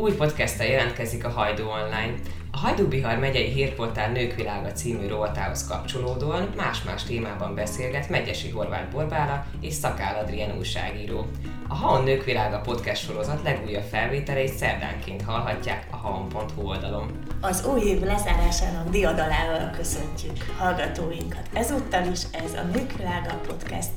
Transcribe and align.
Új 0.00 0.14
podcasttel 0.14 0.66
jelentkezik 0.66 1.24
a 1.24 1.28
Hajdú 1.28 1.62
Online. 1.62 2.14
A 2.52 2.58
Hajdú-Bihar 2.58 3.18
megyei 3.18 3.52
hírportál 3.52 4.10
Nők 4.10 4.34
Világa 4.34 4.72
című 4.72 5.06
rovatához 5.06 5.66
kapcsolódóan 5.66 6.48
más-más 6.56 7.02
témában 7.02 7.54
beszélget 7.54 8.08
Megyesi 8.08 8.50
Horváth 8.50 8.90
Borbála 8.90 9.46
és 9.60 9.74
Szakál 9.74 10.18
Adrien 10.22 10.56
újságíró. 10.58 11.26
A 11.68 11.74
Haon 11.74 12.04
Nők 12.04 12.24
Világa 12.24 12.60
podcast 12.60 13.02
sorozat 13.02 13.42
legújabb 13.42 13.82
felvételeit 13.82 14.52
szerdánként 14.52 15.22
hallhatják 15.22 15.86
a 15.90 15.96
haon.hu 15.96 16.62
oldalon. 16.62 17.18
Az 17.40 17.66
új 17.66 17.80
év 17.80 18.00
lezárásának 18.00 18.88
diadalával 18.88 19.70
köszöntjük 19.76 20.36
hallgatóinkat. 20.58 21.48
Ezúttal 21.52 22.06
is 22.12 22.22
ez 22.32 22.54
a 22.54 22.62
Nők 22.62 22.92
Világa 22.96 23.40
podcast 23.46 23.92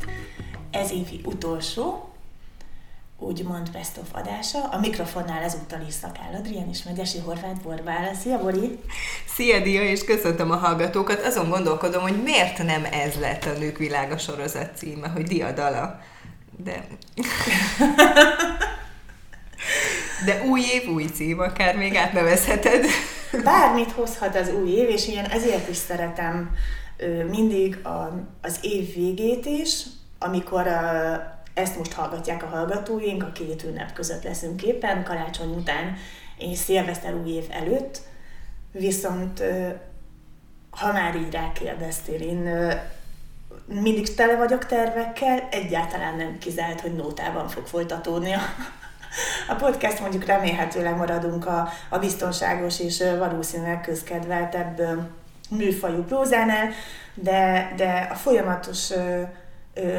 ez 0.71 0.91
évi 0.91 1.21
utolsó, 1.23 2.11
úgymond 3.21 3.71
best 3.71 3.97
of 3.97 4.07
adása. 4.11 4.63
A 4.63 4.79
mikrofonnál 4.79 5.43
ezúttal 5.43 5.81
is 5.88 5.93
Szakál 5.93 6.35
Adrián 6.38 6.70
és 6.70 6.83
Megyesi 6.83 7.20
Horváth 7.20 7.61
Borbála. 7.61 8.13
Szia, 8.13 8.39
Bori! 8.39 8.79
Szia, 9.27 9.59
Dia, 9.59 9.84
és 9.84 10.03
köszöntöm 10.03 10.52
a 10.52 10.55
hallgatókat. 10.55 11.26
Azon 11.26 11.49
gondolkodom, 11.49 12.02
hogy 12.02 12.23
miért 12.23 12.63
nem 12.63 12.85
ez 12.91 13.15
lett 13.20 13.45
a 13.45 13.57
Nők 13.59 13.77
Világa 13.77 14.17
sorozat 14.17 14.77
címe, 14.77 15.07
hogy 15.07 15.23
Diadala. 15.23 15.99
De... 16.63 16.84
De 20.26 20.43
új 20.45 20.62
év, 20.62 20.90
új 20.90 21.05
cím, 21.05 21.40
akár 21.40 21.76
még 21.76 21.95
átnevezheted. 21.95 22.85
Bármit 23.43 23.91
hozhat 23.91 24.35
az 24.35 24.49
új 24.53 24.70
év, 24.70 24.90
és 24.90 25.07
ilyen 25.07 25.26
ezért 25.26 25.70
is 25.70 25.76
szeretem 25.76 26.55
mindig 27.29 27.85
a, 27.85 28.26
az 28.41 28.57
év 28.62 28.93
végét 28.93 29.45
is, 29.45 29.84
amikor 30.20 30.67
a, 30.67 31.41
ezt 31.54 31.78
most 31.78 31.94
hallgatják 31.94 32.44
a 32.44 32.48
hallgatóink, 32.48 33.23
a 33.23 33.32
két 33.32 33.64
ünnep 33.64 33.94
között 33.94 34.23
leszünk 34.23 34.64
éppen, 34.64 35.04
karácsony 35.04 35.54
után 35.54 35.96
és 36.38 36.58
szilveszter 36.58 37.14
új 37.14 37.30
év 37.30 37.46
előtt, 37.50 38.02
viszont 38.72 39.44
ha 40.70 40.91
már 40.91 41.16
így 41.16 41.32
rákérdeztél, 41.32 42.21
én 42.21 42.49
mindig 43.66 44.16
tele 44.16 44.35
vagyok 44.35 44.66
tervekkel, 44.66 45.48
egyáltalán 45.52 46.16
nem 46.16 46.38
kizárt, 46.38 46.82
hogy 46.82 46.96
nótában 46.96 47.48
fog 47.48 47.65
folytatódni 47.68 48.34
a, 49.48 49.54
podcast, 49.55 49.99
mondjuk 49.99 50.26
remélhetőleg 50.26 50.98
maradunk 50.98 51.46
a, 51.46 51.70
a 51.90 51.99
biztonságos 51.99 52.80
és 52.80 53.04
valószínűleg 53.18 53.82
közkedveltebb 53.82 54.82
műfajú 55.49 56.04
prózánál, 56.04 56.70
de, 57.13 57.74
de 57.76 58.08
a 58.12 58.15
folyamatos 58.15 58.90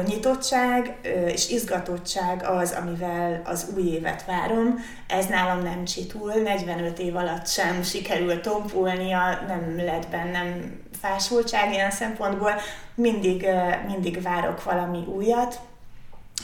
nyitottság 0.07 0.97
és 1.27 1.49
izgatottság 1.49 2.43
az, 2.43 2.75
amivel 2.81 3.41
az 3.45 3.67
új 3.75 3.83
évet 3.83 4.25
várom. 4.25 4.79
Ez 5.07 5.25
nálam 5.25 5.63
nem 5.63 5.85
csitul, 5.85 6.33
45 6.33 6.99
év 6.99 7.15
alatt 7.15 7.47
sem 7.47 7.83
sikerült 7.83 8.41
tompulnia, 8.41 9.41
nem 9.47 9.75
lett 9.85 10.07
bennem 10.07 10.81
fásultság 11.01 11.73
ilyen 11.73 11.91
szempontból. 11.91 12.51
Mindig, 12.95 13.47
mindig 13.87 14.21
várok 14.21 14.63
valami 14.63 15.05
újat. 15.05 15.59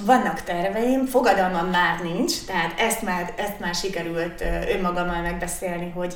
Vannak 0.06 0.42
terveim, 0.42 1.06
fogadalmam 1.06 1.70
már 1.70 2.00
nincs, 2.04 2.46
tehát 2.46 2.80
ezt 2.80 3.02
már, 3.02 3.34
ezt 3.38 3.60
már 3.60 3.76
sikerült 3.76 4.44
önmagammal 4.76 5.22
megbeszélni, 5.22 5.90
hogy, 5.90 6.16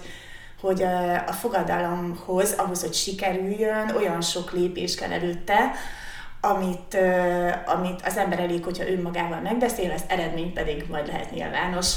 hogy 0.62 0.84
a 1.28 1.32
fogadalomhoz, 1.32 2.54
ahhoz, 2.58 2.82
hogy 2.82 2.94
sikerüljön, 2.94 3.96
olyan 3.96 4.22
sok 4.22 4.52
lépés 4.52 4.96
kell 4.96 5.12
előtte, 5.12 5.72
amit, 6.46 6.98
amit 7.66 8.02
az 8.06 8.18
ember 8.18 8.40
elég, 8.40 8.64
hogyha 8.64 8.88
önmagával 8.88 9.40
megbeszél, 9.40 9.92
az 9.92 10.04
eredmény 10.08 10.54
pedig 10.54 10.86
majd 10.90 11.08
lehet 11.08 11.32
nyilvános. 11.32 11.94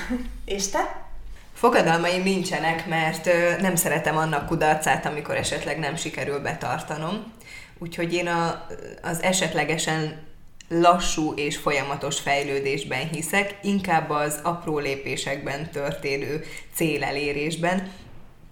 És 0.44 0.68
te? 0.68 1.04
Fogadalmaim 1.52 2.22
nincsenek, 2.22 2.86
mert 2.86 3.28
nem 3.60 3.76
szeretem 3.76 4.16
annak 4.16 4.46
kudarcát, 4.46 5.06
amikor 5.06 5.36
esetleg 5.36 5.78
nem 5.78 5.96
sikerül 5.96 6.40
betartanom. 6.40 7.32
Úgyhogy 7.78 8.12
én 8.12 8.26
a, 8.26 8.66
az 9.02 9.22
esetlegesen 9.22 10.22
lassú 10.68 11.32
és 11.36 11.56
folyamatos 11.56 12.20
fejlődésben 12.20 13.08
hiszek, 13.08 13.58
inkább 13.62 14.10
az 14.10 14.40
apró 14.42 14.78
lépésekben 14.78 15.70
történő 15.70 16.44
célelérésben. 16.74 17.90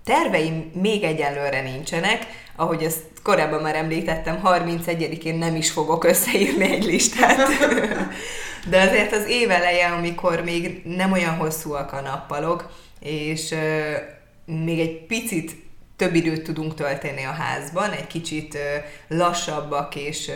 Terveim 0.05 0.71
még 0.75 1.03
egyelőre 1.03 1.63
nincsenek, 1.63 2.27
ahogy 2.57 2.83
ezt 2.83 3.03
korábban 3.23 3.63
már 3.63 3.75
említettem, 3.75 4.41
31-én 4.45 5.35
nem 5.35 5.57
is 5.57 5.71
fogok 5.71 6.05
összeírni 6.05 6.65
egy 6.65 6.85
listát. 6.85 7.49
De 8.69 8.81
azért 8.81 9.13
az 9.13 9.29
év 9.29 9.51
eleje, 9.51 9.87
amikor 9.87 10.41
még 10.41 10.83
nem 10.85 11.13
olyan 11.13 11.37
hosszúak 11.37 11.93
a 11.93 12.01
nappalok, 12.01 12.71
és 13.01 13.55
még 14.45 14.81
egy 14.81 15.07
picit 15.07 15.53
több 15.97 16.15
időt 16.15 16.43
tudunk 16.43 16.75
tölteni 16.75 17.25
a 17.25 17.31
házban, 17.31 17.91
egy 17.91 18.07
kicsit 18.07 18.59
lassabbak 19.09 19.97
és 19.97 20.31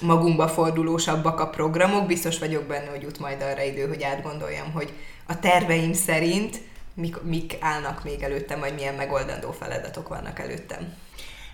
magunkba 0.00 0.48
fordulósabbak 0.48 1.40
a 1.40 1.48
programok. 1.48 2.06
Biztos 2.06 2.38
vagyok 2.38 2.64
benne, 2.64 2.90
hogy 2.90 3.02
jut 3.02 3.18
majd 3.18 3.42
arra 3.42 3.62
idő, 3.62 3.88
hogy 3.88 4.02
átgondoljam, 4.02 4.72
hogy 4.72 4.92
a 5.26 5.38
terveim 5.38 5.92
szerint 5.92 6.60
mik, 6.94 7.22
mik 7.22 7.56
állnak 7.60 8.04
még 8.04 8.22
előttem, 8.22 8.60
vagy 8.60 8.74
milyen 8.74 8.94
megoldandó 8.94 9.52
feladatok 9.52 10.08
vannak 10.08 10.38
előttem. 10.38 10.94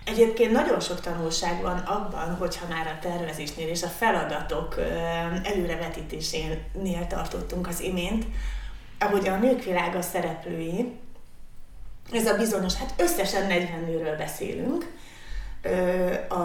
Egyébként 0.05 0.51
nagyon 0.51 0.79
sok 0.79 0.99
tanulság 0.99 1.61
van 1.61 1.77
abban, 1.77 2.35
hogyha 2.35 2.67
már 2.67 2.87
a 2.87 2.99
tervezésnél 3.01 3.67
és 3.67 3.83
a 3.83 3.87
feladatok 3.87 4.75
előrevetítésénél 5.43 7.07
tartottunk 7.07 7.67
az 7.67 7.79
imént, 7.79 8.25
ahogy 8.99 9.27
a 9.27 9.37
nők 9.37 9.63
világa 9.63 10.01
szereplői, 10.01 10.91
ez 12.11 12.27
a 12.27 12.37
bizonyos, 12.37 12.75
hát 12.75 12.93
összesen 12.97 13.47
40 13.47 13.79
nőről 13.79 14.17
beszélünk, 14.17 14.91
a 16.29 16.43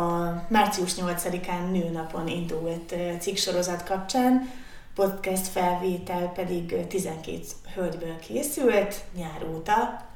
március 0.49 0.95
8-án 0.95 1.71
nőnapon 1.71 2.29
indult 2.29 2.95
cikksorozat 3.19 3.85
kapcsán, 3.85 4.51
podcast 4.95 5.47
felvétel 5.47 6.33
pedig 6.33 6.87
12 6.87 7.41
hölgyből 7.75 8.19
készült 8.19 9.05
nyár 9.15 9.47
óta, 9.55 10.07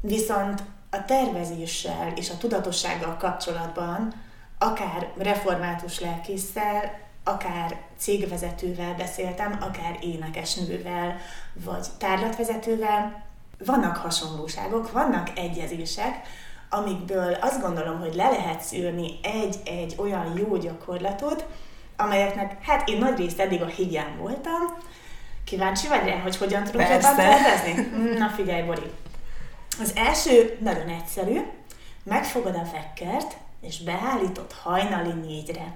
viszont 0.00 0.62
a 0.90 1.04
tervezéssel 1.04 2.12
és 2.14 2.30
a 2.30 2.36
tudatossággal 2.36 3.16
kapcsolatban 3.16 4.12
akár 4.58 5.12
református 5.16 6.00
lelkészsel, 6.00 6.98
akár 7.24 7.76
cégvezetővel 7.98 8.94
beszéltem, 8.94 9.58
akár 9.60 9.98
énekesnővel, 10.00 11.16
vagy 11.52 11.86
tárlatvezetővel. 11.98 13.22
Vannak 13.64 13.96
hasonlóságok, 13.96 14.92
vannak 14.92 15.30
egyezések, 15.34 16.26
amikből 16.70 17.32
azt 17.40 17.60
gondolom, 17.60 18.00
hogy 18.00 18.14
le 18.14 18.28
lehet 18.30 18.60
szűrni 18.60 19.18
egy-egy 19.22 19.94
olyan 19.96 20.38
jó 20.38 20.56
gyakorlatot, 20.56 21.46
amelyeknek, 21.96 22.64
hát 22.64 22.88
én 22.88 22.98
nagy 22.98 23.16
részt 23.18 23.40
eddig 23.40 23.62
a 23.62 23.66
higgyán 23.66 24.16
voltam. 24.18 24.76
Kíváncsi 25.44 25.88
vagy 25.88 26.04
rá, 26.04 26.18
hogy 26.18 26.36
hogyan 26.36 26.64
tudok 26.64 26.88
jobban 26.88 27.16
tervezni? 27.16 27.90
Na 28.18 28.28
figyelj, 28.28 28.62
Bori! 28.62 28.90
Az 29.80 29.92
első 29.94 30.58
nagyon 30.60 30.88
egyszerű, 30.88 31.40
megfogod 32.02 32.54
a 32.54 32.70
vekkert, 32.72 33.36
és 33.60 33.82
beállítod 33.82 34.52
hajnali 34.52 35.12
négyre. 35.12 35.74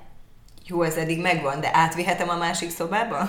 Jó, 0.66 0.82
ez 0.82 0.94
eddig 0.94 1.20
megvan, 1.20 1.60
de 1.60 1.70
átvihetem 1.72 2.28
a 2.28 2.37
másik 2.37 2.70
szobába? 2.70 3.19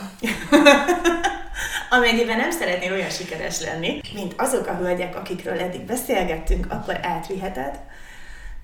Amennyiben 1.89 2.37
nem 2.37 2.51
szeretnél 2.51 2.91
olyan 2.91 3.09
sikeres 3.09 3.61
lenni, 3.61 4.01
mint 4.13 4.33
azok 4.37 4.67
a 4.67 4.75
hölgyek, 4.75 5.15
akikről 5.15 5.59
eddig 5.59 5.81
beszélgettünk, 5.81 6.71
akkor 6.71 7.05
átviheted. 7.05 7.79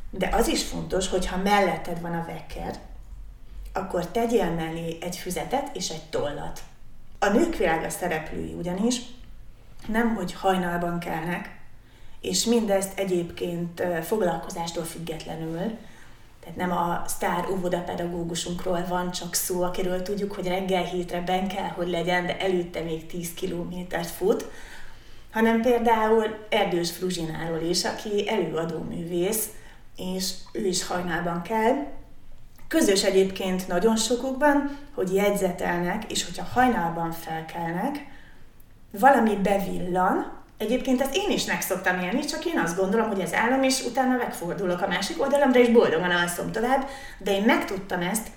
De 0.09 0.29
az 0.31 0.47
is 0.47 0.63
fontos, 0.63 1.09
hogy 1.09 1.27
ha 1.27 1.37
melletted 1.37 2.01
van 2.01 2.13
a 2.13 2.25
vekker, 2.25 2.75
akkor 3.73 4.07
tegyél 4.07 4.49
mellé 4.49 4.97
egy 5.01 5.15
füzetet 5.15 5.69
és 5.73 5.89
egy 5.89 6.03
tollat. 6.03 6.59
A 7.19 7.27
nők 7.27 7.57
világa 7.57 7.89
szereplői 7.89 8.53
ugyanis 8.53 9.01
nem, 9.87 10.15
hogy 10.15 10.33
hajnalban 10.33 10.99
kelnek, 10.99 11.59
és 12.21 12.45
mindezt 12.45 12.99
egyébként 12.99 13.83
foglalkozástól 14.03 14.83
függetlenül, 14.83 15.77
tehát 16.39 16.55
nem 16.55 16.71
a 16.71 17.03
sztár 17.07 17.49
óvodapedagógusunkról 17.49 18.85
van 18.89 19.11
csak 19.11 19.33
szó, 19.33 19.61
akiről 19.61 20.01
tudjuk, 20.01 20.31
hogy 20.33 20.47
reggel 20.47 20.83
hétre 20.83 21.21
ben 21.21 21.47
kell, 21.47 21.67
hogy 21.67 21.89
legyen, 21.89 22.25
de 22.25 22.39
előtte 22.39 22.81
még 22.81 23.05
10 23.05 23.33
kilométert 23.33 24.09
fut, 24.09 24.45
hanem 25.31 25.61
például 25.61 26.45
Erdős 26.49 26.91
Fruzsináról 26.91 27.61
is, 27.61 27.85
aki 27.85 28.29
előadó 28.29 28.79
művész, 28.79 29.49
és 29.97 30.33
ő 30.51 30.65
is 30.65 30.87
hajnalban 30.87 31.41
kell. 31.41 31.87
Közös 32.67 33.03
egyébként 33.03 33.67
nagyon 33.67 33.95
sokukban, 33.95 34.77
hogy 34.93 35.13
jegyzetelnek, 35.13 36.11
és 36.11 36.25
hogyha 36.25 36.45
hajnalban 36.53 37.11
felkelnek, 37.11 38.05
valami 38.91 39.35
bevillan, 39.35 40.39
Egyébként 40.61 41.01
ezt 41.01 41.15
én 41.15 41.29
is 41.29 41.45
meg 41.45 41.61
szoktam 41.61 41.99
élni, 41.99 42.25
csak 42.25 42.45
én 42.45 42.59
azt 42.59 42.77
gondolom, 42.77 43.07
hogy 43.07 43.19
ez 43.19 43.33
állam, 43.33 43.63
és 43.63 43.83
utána 43.85 44.15
megfordulok 44.15 44.81
a 44.81 44.87
másik 44.87 45.21
oldalamra, 45.21 45.59
és 45.59 45.69
boldogan 45.69 46.11
alszom 46.11 46.51
tovább, 46.51 46.87
de 47.17 47.31
én 47.31 47.43
megtudtam 47.43 48.01
ezt 48.01 48.27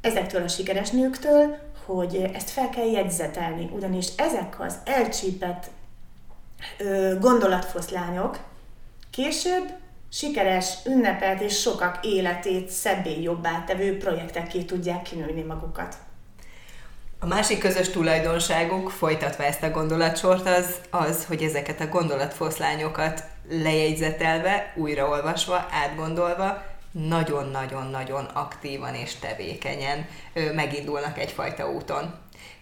ezektől 0.00 0.42
a 0.42 0.48
sikeres 0.48 0.90
nőktől, 0.90 1.56
hogy 1.86 2.30
ezt 2.34 2.50
fel 2.50 2.68
kell 2.68 2.90
jegyzetelni, 2.90 3.70
ugyanis 3.72 4.06
ezek 4.16 4.60
az 4.60 4.78
elcsípett 4.84 5.70
ö, 6.78 7.14
gondolatfoszlányok 7.20 8.38
később 9.10 9.72
sikeres, 10.12 10.74
ünnepelt 10.86 11.40
és 11.40 11.60
sokak 11.60 12.06
életét 12.06 12.68
szebbé 12.68 13.22
jobbá 13.22 13.64
tevő 13.66 13.96
projektekké 13.96 14.62
tudják 14.62 15.02
kinőni 15.02 15.42
magukat. 15.42 15.96
A 17.20 17.26
másik 17.26 17.58
közös 17.58 17.88
tulajdonságuk, 17.88 18.90
folytatva 18.90 19.44
ezt 19.44 19.62
a 19.62 19.70
gondolatsort, 19.70 20.48
az, 20.48 20.74
az, 20.90 21.24
hogy 21.24 21.42
ezeket 21.42 21.80
a 21.80 21.86
gondolatfoszlányokat 21.86 23.22
lejegyzetelve, 23.50 24.72
újraolvasva, 24.76 25.66
átgondolva, 25.70 26.62
nagyon-nagyon-nagyon 26.90 28.24
aktívan 28.24 28.94
és 28.94 29.14
tevékenyen 29.14 30.06
megindulnak 30.54 31.18
egyfajta 31.18 31.70
úton. 31.70 32.14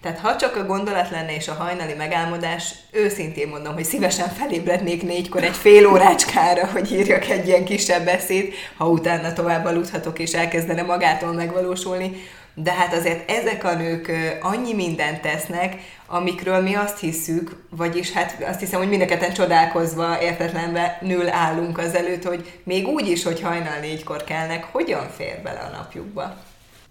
Tehát 0.03 0.19
ha 0.19 0.37
csak 0.37 0.57
a 0.57 0.67
gondolat 0.67 1.11
lenne 1.11 1.35
és 1.35 1.49
a 1.49 1.55
hajnali 1.55 1.95
megálmodás, 1.95 2.75
őszintén 2.93 3.49
mondom, 3.49 3.75
hogy 3.75 3.85
szívesen 3.85 4.29
felébrednék 4.29 5.03
négykor 5.03 5.45
egy 5.45 5.57
fél 5.57 5.87
órácskára, 5.87 6.67
hogy 6.67 6.93
írjak 6.93 7.29
egy 7.29 7.47
ilyen 7.47 7.65
kisebb 7.65 8.05
beszéd, 8.05 8.53
ha 8.77 8.89
utána 8.89 9.33
tovább 9.33 9.65
aludhatok 9.65 10.19
és 10.19 10.33
elkezdene 10.33 10.83
magától 10.83 11.33
megvalósulni. 11.33 12.13
De 12.59 12.73
hát 12.73 12.95
azért 12.95 13.31
ezek 13.31 13.65
a 13.65 13.75
nők 13.75 14.13
annyi 14.41 14.75
mindent 14.75 15.21
tesznek, 15.21 15.77
amikről 16.07 16.61
mi 16.61 16.75
azt 16.75 16.99
hiszük, 16.99 17.57
vagyis 17.71 18.13
hát 18.13 18.37
azt 18.49 18.61
hiszem, 18.61 18.79
hogy 18.79 18.89
mindeketen 18.89 19.33
csodálkozva, 19.33 20.23
értetlenbe 20.23 20.99
nül 21.01 21.29
állunk 21.29 21.79
az 21.79 21.95
előtt, 21.95 22.25
hogy 22.25 22.61
még 22.63 22.87
úgy 22.87 23.09
is, 23.09 23.25
hogy 23.25 23.41
hajnal 23.41 23.79
négykor 23.81 24.25
kelnek, 24.25 24.65
hogyan 24.65 25.11
fér 25.17 25.41
bele 25.43 25.59
a 25.59 25.77
napjukba. 25.77 26.37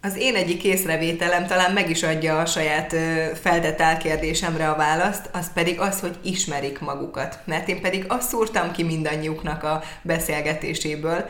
Az 0.01 0.17
én 0.17 0.35
egyik 0.35 0.63
észrevételem 0.63 1.47
talán 1.47 1.71
meg 1.71 1.89
is 1.89 2.03
adja 2.03 2.39
a 2.39 2.45
saját 2.45 2.95
feltett 3.41 3.81
álkérdésemre 3.81 4.69
a 4.69 4.75
választ, 4.75 5.29
az 5.33 5.53
pedig 5.53 5.79
az, 5.79 5.99
hogy 5.99 6.17
ismerik 6.23 6.79
magukat. 6.79 7.39
Mert 7.45 7.67
én 7.67 7.81
pedig 7.81 8.05
azt 8.07 8.29
szúrtam 8.29 8.71
ki 8.71 8.83
mindannyiuknak 8.83 9.63
a 9.63 9.83
beszélgetéséből, 10.01 11.25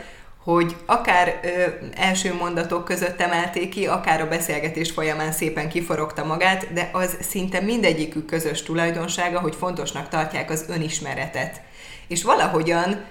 hogy 0.45 0.75
akár 0.85 1.39
ö, 1.43 1.49
első 1.95 2.33
mondatok 2.33 2.85
között 2.85 3.21
emelték 3.21 3.69
ki, 3.69 3.87
akár 3.87 4.21
a 4.21 4.27
beszélgetés 4.27 4.91
folyamán 4.91 5.31
szépen 5.31 5.69
kiforogta 5.69 6.25
magát, 6.25 6.73
de 6.73 6.89
az 6.93 7.17
szinte 7.29 7.59
mindegyikük 7.61 8.25
közös 8.25 8.63
tulajdonsága, 8.63 9.39
hogy 9.39 9.55
fontosnak 9.55 10.09
tartják 10.09 10.49
az 10.49 10.65
önismeretet. 10.69 11.61
És 12.07 12.23
valahogyan 12.23 13.03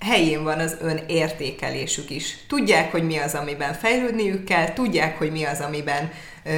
helyén 0.00 0.42
van 0.42 0.58
az 0.58 0.76
önértékelésük 0.80 2.10
is. 2.10 2.36
Tudják, 2.48 2.90
hogy 2.90 3.02
mi 3.02 3.16
az, 3.16 3.34
amiben 3.34 3.72
fejlődniük 3.72 4.44
kell, 4.44 4.72
tudják, 4.72 5.18
hogy 5.18 5.32
mi 5.32 5.44
az, 5.44 5.60
amiben 5.60 6.12
ö, 6.44 6.50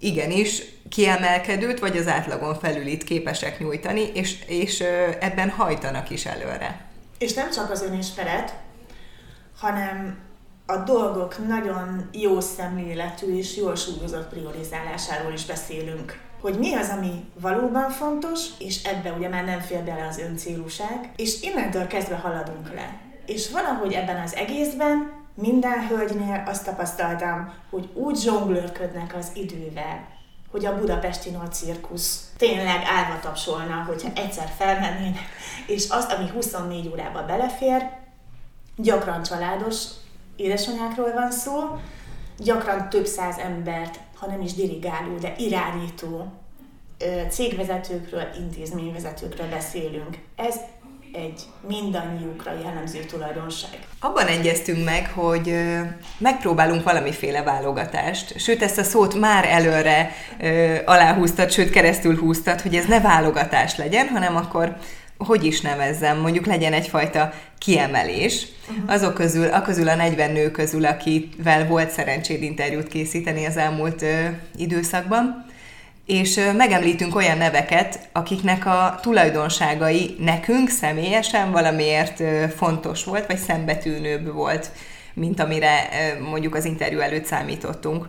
igenis 0.00 0.62
kiemelkedőt, 0.88 1.78
vagy 1.78 1.96
az 1.96 2.06
átlagon 2.06 2.58
felülit 2.58 3.04
képesek 3.04 3.58
nyújtani, 3.58 4.10
és, 4.14 4.36
és 4.46 4.80
ö, 4.80 5.08
ebben 5.20 5.50
hajtanak 5.50 6.10
is 6.10 6.26
előre. 6.26 6.86
És 7.18 7.32
nem 7.32 7.50
csak 7.50 7.70
az 7.70 7.82
önismeret, 7.82 8.52
hanem 9.58 10.18
a 10.66 10.76
dolgok 10.76 11.46
nagyon 11.46 12.08
jó 12.12 12.40
szemléletű 12.40 13.36
és 13.36 13.56
jól 13.56 13.76
súlyozott 13.76 14.28
priorizálásáról 14.28 15.32
is 15.32 15.44
beszélünk. 15.44 16.20
Hogy 16.40 16.58
mi 16.58 16.74
az, 16.74 16.88
ami 16.88 17.24
valóban 17.40 17.90
fontos, 17.90 18.46
és 18.58 18.84
ebbe 18.84 19.12
ugye 19.12 19.28
már 19.28 19.44
nem 19.44 19.60
fér 19.60 19.82
bele 19.82 20.06
az 20.06 20.18
öncélúság, 20.18 21.10
és 21.16 21.42
innentől 21.42 21.86
kezdve 21.86 22.16
haladunk 22.16 22.74
le. 22.74 23.00
És 23.26 23.50
valahogy 23.50 23.92
ebben 23.92 24.22
az 24.22 24.34
egészben 24.34 25.12
minden 25.34 25.86
hölgynél 25.86 26.42
azt 26.46 26.64
tapasztaltam, 26.64 27.52
hogy 27.70 27.90
úgy 27.94 28.16
zsonglőrködnek 28.16 29.14
az 29.16 29.30
idővel, 29.34 30.08
hogy 30.50 30.66
a 30.66 30.78
budapesti 30.78 31.30
nagy 31.30 31.52
cirkusz 31.52 32.32
tényleg 32.36 32.82
állva 32.86 33.20
tapsolna, 33.20 33.84
hogyha 33.86 34.10
egyszer 34.14 34.48
felmennének, 34.58 35.28
és 35.66 35.88
azt, 35.88 36.12
ami 36.12 36.28
24 36.30 36.88
órába 36.88 37.24
belefér, 37.24 37.90
gyakran 38.78 39.22
családos 39.22 39.84
édesanyákról 40.36 41.12
van 41.12 41.30
szó, 41.30 41.52
gyakran 42.38 42.88
több 42.88 43.06
száz 43.06 43.36
embert, 43.38 43.98
ha 44.14 44.26
nem 44.26 44.40
is 44.40 44.54
dirigáló, 44.54 45.16
de 45.20 45.34
irányító 45.38 46.32
cégvezetőkről, 47.30 48.28
intézményvezetőkről 48.38 49.48
beszélünk. 49.48 50.18
Ez 50.36 50.54
egy 51.12 51.42
mindannyiukra 51.68 52.52
jellemző 52.62 53.04
tulajdonság. 53.04 53.86
Abban 54.00 54.26
egyeztünk 54.26 54.84
meg, 54.84 55.10
hogy 55.14 55.54
megpróbálunk 56.18 56.82
valamiféle 56.82 57.42
válogatást, 57.42 58.38
sőt 58.38 58.62
ezt 58.62 58.78
a 58.78 58.82
szót 58.82 59.14
már 59.14 59.44
előre 59.44 60.10
aláhúztad, 60.84 61.50
sőt 61.50 61.70
keresztül 61.70 62.18
húztad, 62.18 62.60
hogy 62.60 62.74
ez 62.74 62.86
ne 62.86 63.00
válogatás 63.00 63.76
legyen, 63.76 64.08
hanem 64.08 64.36
akkor 64.36 64.76
hogy 65.18 65.44
is 65.44 65.60
nevezzem, 65.60 66.20
mondjuk 66.20 66.46
legyen 66.46 66.72
egyfajta 66.72 67.32
kiemelés. 67.58 68.46
Uh-huh. 68.70 68.92
Azok 68.92 69.14
közül, 69.14 69.48
a 69.48 69.62
közül 69.62 69.88
a 69.88 69.94
40 69.94 70.30
nő 70.30 70.50
közül, 70.50 70.84
akivel 70.84 71.66
volt 71.66 71.90
szerencséd 71.90 72.42
interjút 72.42 72.88
készíteni 72.88 73.44
az 73.44 73.56
elmúlt 73.56 74.02
ö, 74.02 74.24
időszakban, 74.56 75.46
és 76.06 76.36
ö, 76.36 76.52
megemlítünk 76.52 77.14
olyan 77.14 77.38
neveket, 77.38 78.08
akiknek 78.12 78.66
a 78.66 78.98
tulajdonságai 79.02 80.16
nekünk 80.18 80.68
személyesen 80.68 81.50
valamiért 81.52 82.20
ö, 82.20 82.44
fontos 82.56 83.04
volt, 83.04 83.26
vagy 83.26 83.38
szembetűnőbb 83.38 84.32
volt, 84.32 84.70
mint 85.14 85.40
amire 85.40 85.88
ö, 85.92 86.22
mondjuk 86.22 86.54
az 86.54 86.64
interjú 86.64 86.98
előtt 86.98 87.26
számítottunk. 87.26 88.08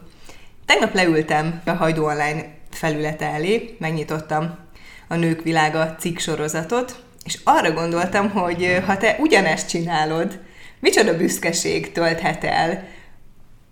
Tegnap 0.66 0.94
leültem 0.94 1.62
a 1.66 1.72
Hajdó 1.72 2.06
Online 2.06 2.46
felülete 2.72 3.26
elé, 3.26 3.76
megnyitottam 3.80 4.58
a 5.12 5.16
Nők 5.16 5.44
Világa 5.44 5.96
cikk 6.00 6.18
sorozatot, 6.18 7.04
és 7.24 7.40
arra 7.44 7.72
gondoltam, 7.72 8.30
hogy 8.30 8.82
ha 8.86 8.98
te 8.98 9.16
ugyanezt 9.20 9.70
csinálod, 9.70 10.40
micsoda 10.80 11.18
büszkeség 11.18 11.92
tölthet 11.92 12.44
el, 12.44 12.88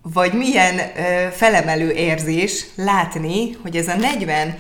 vagy 0.02 0.34
milyen 0.34 0.80
ö, 0.80 1.28
felemelő 1.32 1.92
érzés 1.92 2.66
látni, 2.76 3.52
hogy 3.52 3.76
ez 3.76 3.88
a 3.88 3.96
40 3.96 4.60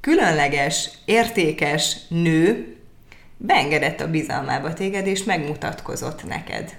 különleges, 0.00 0.90
értékes 1.04 1.96
nő 2.08 2.76
beengedett 3.36 4.00
a 4.00 4.10
bizalmába 4.10 4.72
téged, 4.72 5.06
és 5.06 5.24
megmutatkozott 5.24 6.24
neked. 6.24 6.76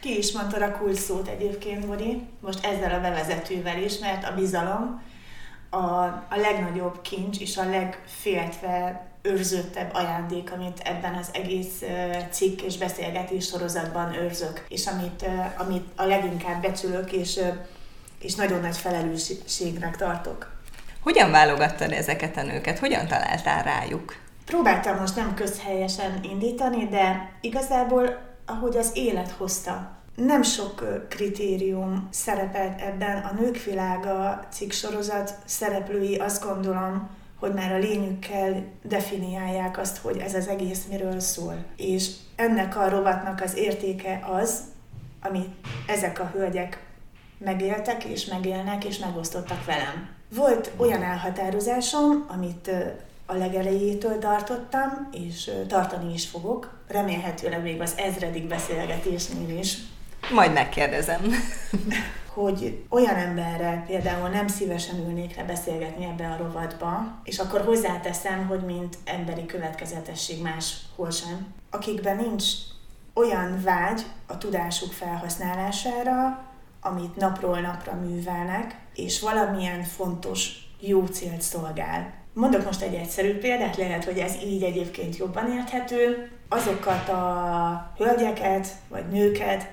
Ki 0.00 0.18
is 0.18 0.32
mondtad 0.32 0.62
a 0.62 0.70
kulcsszót 0.78 1.28
egyébként, 1.28 1.86
Mori, 1.86 2.20
most 2.40 2.64
ezzel 2.64 2.94
a 2.94 3.00
bevezetővel 3.00 3.82
is, 3.82 3.98
mert 3.98 4.24
a 4.24 4.34
bizalom 4.34 5.02
a, 5.70 5.78
a 6.06 6.36
legnagyobb 6.36 7.00
kincs 7.00 7.38
és 7.38 7.56
a 7.56 7.68
legféltve 7.68 9.08
őrzöttebb 9.22 9.94
ajándék, 9.94 10.52
amit 10.52 10.80
ebben 10.84 11.14
az 11.14 11.30
egész 11.32 11.82
cikk 12.30 12.60
és 12.60 12.78
beszélgetés 12.78 13.46
sorozatban 13.46 14.14
őrzök, 14.14 14.64
és 14.68 14.86
amit, 14.86 15.26
amit 15.56 15.86
a 15.96 16.04
leginkább 16.04 16.62
becsülök, 16.62 17.12
és, 17.12 17.40
és 18.20 18.34
nagyon 18.34 18.60
nagy 18.60 18.76
felelősségnek 18.76 19.96
tartok. 19.96 20.52
Hogyan 21.02 21.30
válogattad 21.30 21.92
ezeket 21.92 22.36
a 22.36 22.42
nőket? 22.42 22.78
Hogyan 22.78 23.06
találtál 23.06 23.62
rájuk? 23.62 24.16
Próbáltam 24.44 24.98
most 24.98 25.16
nem 25.16 25.34
közhelyesen 25.34 26.20
indítani, 26.22 26.88
de 26.88 27.30
igazából 27.40 28.18
ahogy 28.46 28.76
az 28.76 28.90
élet 28.94 29.30
hozta 29.30 29.99
nem 30.26 30.42
sok 30.42 31.06
kritérium 31.08 32.08
szerepelt 32.10 32.80
ebben. 32.80 33.22
A 33.22 33.32
Nők 33.40 33.62
Világa 33.64 34.48
sorozat 34.68 35.34
szereplői 35.44 36.16
azt 36.16 36.44
gondolom, 36.44 37.08
hogy 37.38 37.52
már 37.54 37.72
a 37.72 37.78
lényükkel 37.78 38.64
definiálják 38.82 39.78
azt, 39.78 39.98
hogy 39.98 40.18
ez 40.18 40.34
az 40.34 40.48
egész 40.48 40.86
miről 40.90 41.20
szól. 41.20 41.64
És 41.76 42.10
ennek 42.36 42.76
a 42.76 42.88
rovatnak 42.88 43.40
az 43.40 43.56
értéke 43.56 44.26
az, 44.30 44.60
amit 45.22 45.54
ezek 45.86 46.20
a 46.20 46.30
hölgyek 46.32 46.82
megéltek 47.38 48.04
és 48.04 48.24
megélnek 48.24 48.84
és 48.84 48.98
megosztottak 48.98 49.64
velem. 49.64 50.08
Volt 50.34 50.70
olyan 50.76 51.02
elhatározásom, 51.02 52.26
amit 52.28 52.70
a 53.26 53.34
legelejétől 53.34 54.18
tartottam, 54.18 55.08
és 55.12 55.50
tartani 55.68 56.12
is 56.12 56.26
fogok, 56.26 56.78
remélhetőleg 56.88 57.62
még 57.62 57.80
az 57.80 57.94
ezredik 57.96 58.46
beszélgetésnél 58.46 59.58
is 59.58 59.78
majd 60.30 60.52
megkérdezem. 60.52 61.20
hogy 62.34 62.84
olyan 62.88 63.14
emberrel 63.14 63.84
például 63.86 64.28
nem 64.28 64.48
szívesen 64.48 64.98
ülnék 64.98 65.36
le 65.36 65.44
beszélgetni 65.44 66.04
ebbe 66.04 66.26
a 66.26 66.36
rovatba, 66.36 67.20
és 67.24 67.38
akkor 67.38 67.60
hozzáteszem, 67.60 68.46
hogy 68.46 68.64
mint 68.64 68.98
emberi 69.04 69.46
következetesség 69.46 70.42
máshol 70.42 71.10
sem, 71.10 71.46
akikben 71.70 72.16
nincs 72.16 72.44
olyan 73.14 73.62
vágy 73.62 74.02
a 74.26 74.38
tudásuk 74.38 74.92
felhasználására, 74.92 76.44
amit 76.80 77.16
napról 77.16 77.60
napra 77.60 77.94
művelnek, 77.94 78.76
és 78.94 79.20
valamilyen 79.20 79.82
fontos, 79.82 80.52
jó 80.80 81.06
célt 81.06 81.42
szolgál. 81.42 82.12
Mondok 82.32 82.64
most 82.64 82.82
egy 82.82 82.94
egyszerű 82.94 83.38
példát, 83.38 83.76
lehet, 83.76 84.04
hogy 84.04 84.18
ez 84.18 84.34
így 84.44 84.62
egyébként 84.62 85.16
jobban 85.16 85.52
érthető. 85.52 86.30
Azokat 86.48 87.08
a 87.08 87.92
hölgyeket 87.96 88.68
vagy 88.88 89.08
nőket, 89.08 89.68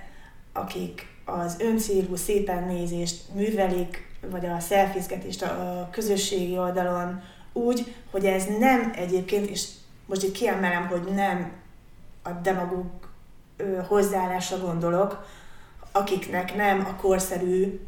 akik 0.58 1.08
az 1.26 1.56
öncélú 1.60 2.16
szépen 2.16 2.64
nézést 2.64 3.34
művelik 3.34 4.16
vagy 4.32 4.46
a 4.46 4.60
szelfizgetést 4.60 5.42
a 5.42 5.88
közösségi 5.92 6.58
oldalon 6.58 7.22
úgy, 7.54 7.96
hogy 8.12 8.26
ez 8.26 8.46
nem 8.60 8.92
egyébként, 8.96 9.50
és 9.50 9.68
most 10.06 10.24
itt 10.24 10.32
kiemelem, 10.32 10.88
hogy 10.88 11.04
nem 11.16 11.52
a 12.24 12.30
demagóg 12.32 12.86
hozzáállásra 13.88 14.58
gondolok, 14.58 15.26
akiknek 15.92 16.56
nem 16.56 16.86
a 16.90 17.02
korszerű 17.02 17.80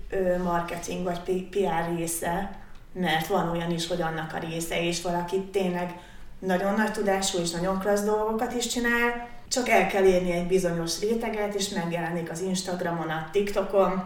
marketing 0.43 1.03
vagy 1.03 1.49
PR 1.49 1.95
része, 1.95 2.59
mert 2.93 3.27
van 3.27 3.49
olyan 3.49 3.71
is, 3.71 3.87
hogy 3.87 4.01
annak 4.01 4.33
a 4.33 4.37
része, 4.37 4.83
és 4.83 5.01
valaki 5.01 5.41
tényleg 5.41 5.99
nagyon 6.39 6.73
nagy 6.73 6.91
tudású 6.91 7.37
és 7.39 7.51
nagyon 7.51 7.79
klassz 7.79 8.03
dolgokat 8.03 8.53
is 8.53 8.67
csinál, 8.67 9.27
csak 9.49 9.69
el 9.69 9.87
kell 9.87 10.03
érni 10.03 10.31
egy 10.31 10.47
bizonyos 10.47 10.99
réteget, 10.99 11.53
és 11.53 11.69
megjelenik 11.69 12.31
az 12.31 12.41
Instagramon, 12.41 13.09
a 13.09 13.29
TikTokon, 13.31 14.03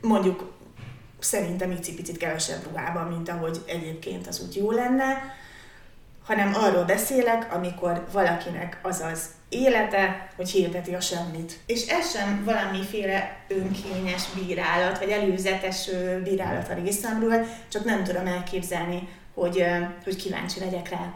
mondjuk 0.00 0.52
szerintem 1.18 1.70
icipicit 1.70 2.16
kevesebb 2.16 2.66
ruhában, 2.70 3.06
mint 3.06 3.28
ahogy 3.28 3.62
egyébként 3.66 4.26
az 4.26 4.40
úgy 4.46 4.56
jó 4.56 4.70
lenne, 4.70 5.34
hanem 6.24 6.54
arról 6.54 6.84
beszélek, 6.84 7.54
amikor 7.54 8.06
valakinek 8.12 8.78
az 8.82 9.00
az 9.12 9.26
élete, 9.48 10.32
hogy 10.36 10.50
hirdeti 10.50 10.94
a 10.94 11.00
semmit. 11.00 11.58
És 11.66 11.86
ez 11.86 12.10
sem 12.10 12.44
valamiféle 12.44 13.36
önkényes 13.48 14.22
bírálat, 14.34 14.98
vagy 14.98 15.10
előzetes 15.10 15.90
bírálat 16.22 16.68
a 16.68 16.74
részemről, 16.74 17.46
csak 17.68 17.84
nem 17.84 18.04
tudom 18.04 18.26
elképzelni, 18.26 19.08
hogy, 19.34 19.64
hogy 20.04 20.16
kíváncsi 20.16 20.60
legyek 20.60 20.88
rá. 20.88 21.14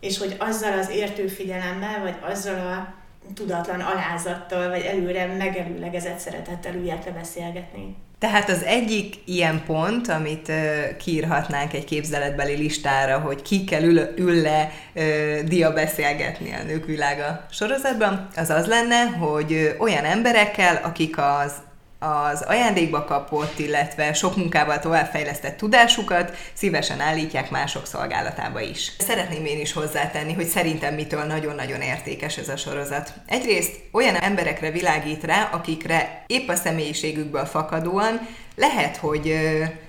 És 0.00 0.18
hogy 0.18 0.36
azzal 0.38 0.78
az 0.78 0.90
értő 0.90 1.26
figyelemmel, 1.26 2.00
vagy 2.02 2.16
azzal 2.30 2.54
a 2.54 2.94
tudatlan 3.34 3.80
alázattal, 3.80 4.68
vagy 4.68 4.80
előre 4.82 5.26
megelőlegezett 5.26 6.18
szeretettel 6.18 6.74
üljek 6.74 7.12
beszélgetni. 7.14 7.96
Tehát 8.18 8.48
az 8.48 8.62
egyik 8.62 9.14
ilyen 9.24 9.62
pont, 9.66 10.08
amit 10.08 10.48
uh, 10.48 10.96
kiírhatnánk 10.96 11.72
egy 11.72 11.84
képzeletbeli 11.84 12.56
listára, 12.56 13.18
hogy 13.18 13.42
ki 13.42 13.64
kell 13.64 13.82
ül, 13.82 13.98
ül 14.16 14.42
le 14.42 14.72
uh, 14.94 15.40
dia 15.40 15.72
beszélgetni 15.72 16.52
a 16.52 16.62
Nők 16.62 16.86
Világa 16.86 17.46
sorozatban, 17.50 18.28
az 18.36 18.50
az 18.50 18.66
lenne, 18.66 19.04
hogy 19.04 19.76
olyan 19.78 20.04
emberekkel, 20.04 20.80
akik 20.82 21.18
az 21.18 21.52
az 22.00 22.42
ajándékba 22.42 23.04
kapott, 23.04 23.58
illetve 23.58 24.12
sok 24.12 24.36
munkával 24.36 24.78
továbbfejlesztett 24.78 25.56
tudásukat 25.56 26.36
szívesen 26.52 27.00
állítják 27.00 27.50
mások 27.50 27.86
szolgálatába 27.86 28.60
is. 28.60 28.92
Szeretném 28.98 29.44
én 29.44 29.60
is 29.60 29.72
hozzátenni, 29.72 30.32
hogy 30.32 30.46
szerintem 30.46 30.94
mitől 30.94 31.24
nagyon-nagyon 31.24 31.80
értékes 31.80 32.36
ez 32.36 32.48
a 32.48 32.56
sorozat. 32.56 33.12
Egyrészt 33.26 33.76
olyan 33.92 34.14
emberekre 34.14 34.70
világít 34.70 35.24
rá, 35.24 35.48
akikre 35.52 36.24
épp 36.26 36.48
a 36.48 36.54
személyiségükből 36.54 37.44
fakadóan 37.44 38.28
lehet, 38.56 38.96
hogy 38.96 39.36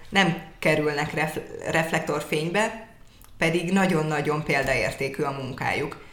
nem 0.10 0.38
kerülnek 0.60 1.32
reflektorfénybe, 1.72 2.88
pedig 3.38 3.72
nagyon-nagyon 3.72 4.44
példaértékű 4.44 5.24
a 5.24 5.32
munkájuk. 5.32 6.10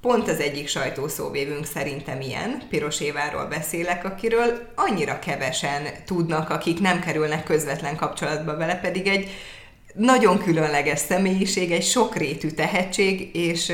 Pont 0.00 0.28
az 0.28 0.40
egyik 0.40 0.68
sajtószóvévünk 0.68 1.66
szerintem 1.66 2.20
ilyen, 2.20 2.62
Piros 2.68 3.00
Éváról 3.00 3.44
beszélek, 3.44 4.04
akiről 4.04 4.72
annyira 4.74 5.18
kevesen 5.18 5.82
tudnak, 6.04 6.50
akik 6.50 6.80
nem 6.80 7.00
kerülnek 7.00 7.44
közvetlen 7.44 7.96
kapcsolatba 7.96 8.56
vele, 8.56 8.74
pedig 8.74 9.06
egy 9.06 9.30
nagyon 9.94 10.38
különleges 10.38 10.98
személyiség, 10.98 11.72
egy 11.72 11.84
sokrétű 11.84 12.50
tehetség, 12.50 13.30
és 13.36 13.72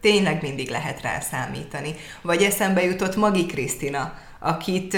tényleg 0.00 0.42
mindig 0.42 0.68
lehet 0.68 1.02
rá 1.02 1.20
számítani. 1.20 1.94
Vagy 2.22 2.42
eszembe 2.42 2.84
jutott 2.84 3.16
Magi 3.16 3.46
Krisztina, 3.46 4.18
akit 4.40 4.96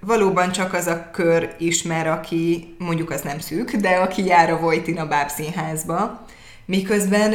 valóban 0.00 0.52
csak 0.52 0.72
az 0.72 0.86
a 0.86 1.10
kör 1.12 1.54
ismer, 1.58 2.06
aki 2.06 2.74
mondjuk 2.78 3.10
az 3.10 3.20
nem 3.20 3.38
szűk, 3.38 3.76
de 3.76 3.88
aki 3.88 4.24
jár 4.24 4.50
a 4.50 4.58
Vojtina 4.58 5.06
bábszínházba, 5.06 6.26
miközben 6.64 7.32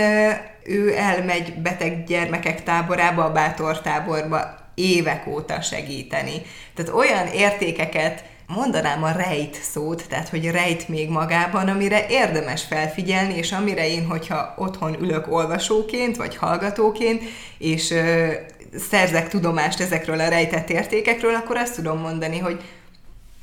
ő 0.68 0.96
elmegy 0.96 1.54
beteg 1.54 2.04
gyermekek 2.04 2.64
táborába, 2.64 3.24
a 3.24 3.32
bátor 3.32 3.82
táborba 3.82 4.56
évek 4.76 5.28
óta 5.28 5.62
segíteni. 5.62 6.42
Tehát 6.76 6.94
olyan 6.94 7.28
értékeket 7.28 8.24
mondanám 8.48 9.04
a 9.04 9.12
rejt 9.12 9.56
szót, 9.62 10.06
tehát 10.10 10.30
hogy 10.30 10.52
rejt 10.52 10.88
még 10.88 11.10
magában, 11.10 11.68
amire 11.68 12.06
érdemes 12.10 12.64
felfigyelni, 12.64 13.34
és 13.34 13.52
amire 13.52 13.88
én, 13.88 14.06
hogyha 14.06 14.54
otthon 14.58 14.98
ülök 15.02 15.32
olvasóként, 15.32 16.16
vagy 16.16 16.36
hallgatóként, 16.36 17.24
és 17.58 17.92
ö, 17.92 18.32
szerzek 18.90 19.30
tudomást 19.30 19.80
ezekről 19.80 20.20
a 20.20 20.28
rejtett 20.28 20.70
értékekről, 20.70 21.36
akkor 21.36 21.58
azt 21.58 21.76
tudom 21.76 22.00
mondani, 22.00 22.38
hogy 22.38 22.62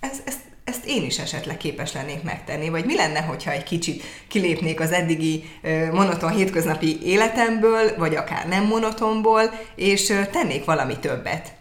ez, 0.01 0.19
ez 0.25 0.35
ezt 0.65 0.85
én 0.87 1.03
is 1.05 1.19
esetleg 1.19 1.57
képes 1.57 1.93
lennék 1.93 2.23
megtenni, 2.23 2.69
vagy 2.69 2.85
mi 2.85 2.95
lenne, 2.97 3.21
hogyha 3.21 3.51
egy 3.51 3.63
kicsit 3.63 4.03
kilépnék 4.29 4.81
az 4.81 4.93
eddigi 4.93 5.45
monoton 5.93 6.31
hétköznapi 6.31 6.99
életemből, 7.03 7.97
vagy 7.97 8.15
akár 8.15 8.49
nem 8.49 8.65
monotonból, 8.65 9.43
és 9.75 10.13
tennék 10.31 10.65
valami 10.65 10.99
többet. 10.99 11.53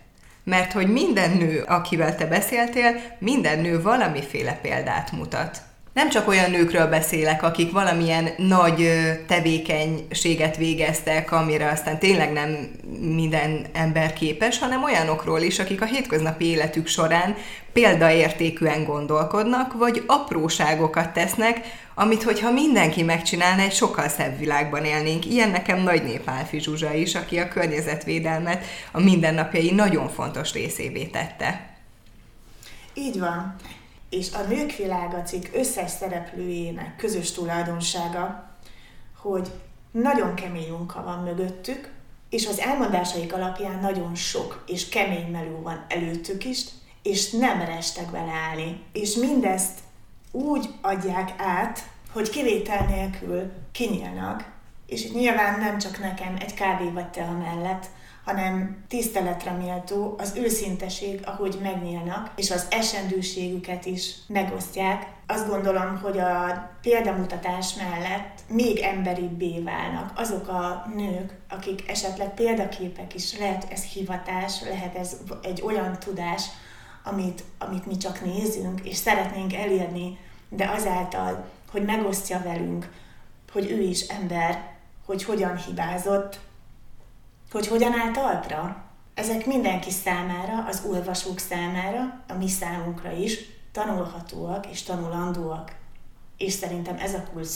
Mert 0.44 0.72
hogy 0.72 0.92
minden 0.92 1.32
nő, 1.32 1.64
akivel 1.68 2.16
te 2.16 2.26
beszéltél, 2.26 3.02
minden 3.20 3.60
nő 3.60 3.82
valamiféle 3.82 4.60
példát 4.62 5.12
mutat 5.12 5.62
nem 5.94 6.10
csak 6.10 6.28
olyan 6.28 6.52
nőkről 6.52 6.88
beszélek, 6.88 7.44
akik 7.44 7.72
valamilyen 7.72 8.30
nagy 8.38 8.90
tevékenységet 9.28 10.58
végeztek, 10.58 11.32
amire 11.32 11.70
aztán 11.70 12.00
tényleg 12.00 12.32
nem 12.32 12.72
minden 13.00 13.66
ember 13.74 14.14
képes, 14.14 14.60
hanem 14.60 14.84
olyanokról 14.84 15.42
is, 15.42 15.60
akik 15.60 15.82
a 15.82 15.86
hétköznapi 15.86 16.46
életük 16.46 16.88
során 16.88 17.36
példaértékűen 17.74 18.84
gondolkodnak, 18.84 19.74
vagy 19.74 20.04
apróságokat 20.08 21.14
tesznek, 21.14 21.60
amit 21.96 22.24
hogyha 22.24 22.52
mindenki 22.52 23.04
megcsinálna, 23.04 23.62
egy 23.62 23.74
sokkal 23.74 24.08
szebb 24.08 24.40
világban 24.40 24.86
élnénk. 24.86 25.26
Ilyen 25.26 25.50
nekem 25.50 25.84
Nagy 25.84 26.04
Népálfi 26.04 26.60
Zsuzsa 26.60 26.94
is, 26.94 27.16
aki 27.16 27.40
a 27.40 27.48
környezetvédelmet 27.48 28.66
a 28.92 29.00
mindennapjai 29.00 29.72
nagyon 29.72 30.10
fontos 30.10 30.54
részévé 30.54 31.04
tette. 31.04 31.70
Így 32.94 33.20
van 33.20 33.56
és 34.14 34.32
a 34.34 34.42
Nők 34.42 34.76
Világa 34.76 35.22
cikk 35.22 35.46
összes 35.54 35.92
szereplőjének 35.92 36.96
közös 36.96 37.32
tulajdonsága, 37.32 38.52
hogy 39.18 39.52
nagyon 39.92 40.36
kemény 40.36 40.70
munka 40.70 41.04
van 41.04 41.24
mögöttük, 41.24 41.92
és 42.30 42.48
az 42.48 42.60
elmondásaik 42.60 43.34
alapján 43.34 43.80
nagyon 43.80 44.16
sok 44.16 44.64
és 44.68 44.90
kemény 44.90 45.32
meló 45.32 45.62
van 45.62 45.86
előttük 45.88 46.46
is, 46.46 46.66
és 47.04 47.32
nem 47.32 47.60
restek 47.60 48.12
beleállni. 48.12 48.82
És 48.92 49.16
mindezt 49.16 49.80
úgy 50.32 50.70
adják 50.82 51.34
át, 51.38 51.88
hogy 52.12 52.30
kivétel 52.30 52.86
nélkül 52.86 53.52
kinyílnak, 53.72 54.52
és 54.86 55.06
itt 55.06 55.14
nyilván 55.14 55.60
nem 55.60 55.78
csak 55.78 56.00
nekem 56.00 56.36
egy 56.40 56.54
kávé 56.54 56.90
vagy 56.90 57.10
te 57.10 57.26
mellett, 57.26 57.86
hanem 58.26 58.84
tiszteletre 58.88 59.52
méltó 59.52 60.16
az 60.18 60.34
őszinteség, 60.36 61.22
ahogy 61.26 61.58
megnyílnak, 61.62 62.32
és 62.36 62.52
az 62.52 62.68
esendőségüket 62.70 63.86
is 63.86 64.16
megosztják. 64.28 65.12
Azt 65.28 65.48
gondolom, 65.48 66.00
hogy 66.02 66.20
a 66.20 66.70
példamutatás 66.82 67.74
mellett 67.76 68.40
még 68.48 68.80
emberibbé 68.80 69.60
válnak 69.60 70.12
azok 70.16 70.48
a 70.48 70.86
nők, 70.96 71.34
akik 71.50 71.90
esetleg 71.90 72.34
példaképek 72.34 73.16
is, 73.16 73.38
lehet 73.38 73.72
ez 73.72 73.84
hivatás, 73.84 74.62
lehet 74.62 74.96
ez 74.96 75.18
egy 75.42 75.62
olyan 75.62 76.00
tudás, 76.00 76.44
amit, 77.04 77.44
amit 77.58 77.86
mi 77.86 77.98
csak 77.98 78.26
nézünk, 78.26 78.82
és 78.82 78.96
szeretnénk 78.96 79.54
elérni, 79.54 80.18
de 80.50 80.70
azáltal, 80.70 81.46
hogy 81.72 81.86
megosztja 81.86 82.42
velünk, 82.44 82.92
hogy 83.52 83.72
ő 83.72 83.82
is 83.82 84.08
ember, 84.08 84.72
hogy 85.06 85.24
hogyan 85.24 85.58
hibázott, 85.58 86.40
hogy 87.54 87.68
hogyan 87.68 87.94
állt 88.00 88.14
talpra. 88.14 88.84
Ezek 89.14 89.46
mindenki 89.46 89.92
számára, 89.92 90.66
az 90.68 90.82
olvasók 90.90 91.40
számára, 91.40 92.24
a 92.28 92.34
mi 92.34 92.48
számunkra 92.48 93.12
is 93.12 93.40
tanulhatóak 93.72 94.68
és 94.72 94.84
tanulandóak. 94.84 95.72
És 96.38 96.54
szerintem 96.54 96.98
ez 96.98 97.14
a 97.14 97.24
kulcs. 97.34 97.48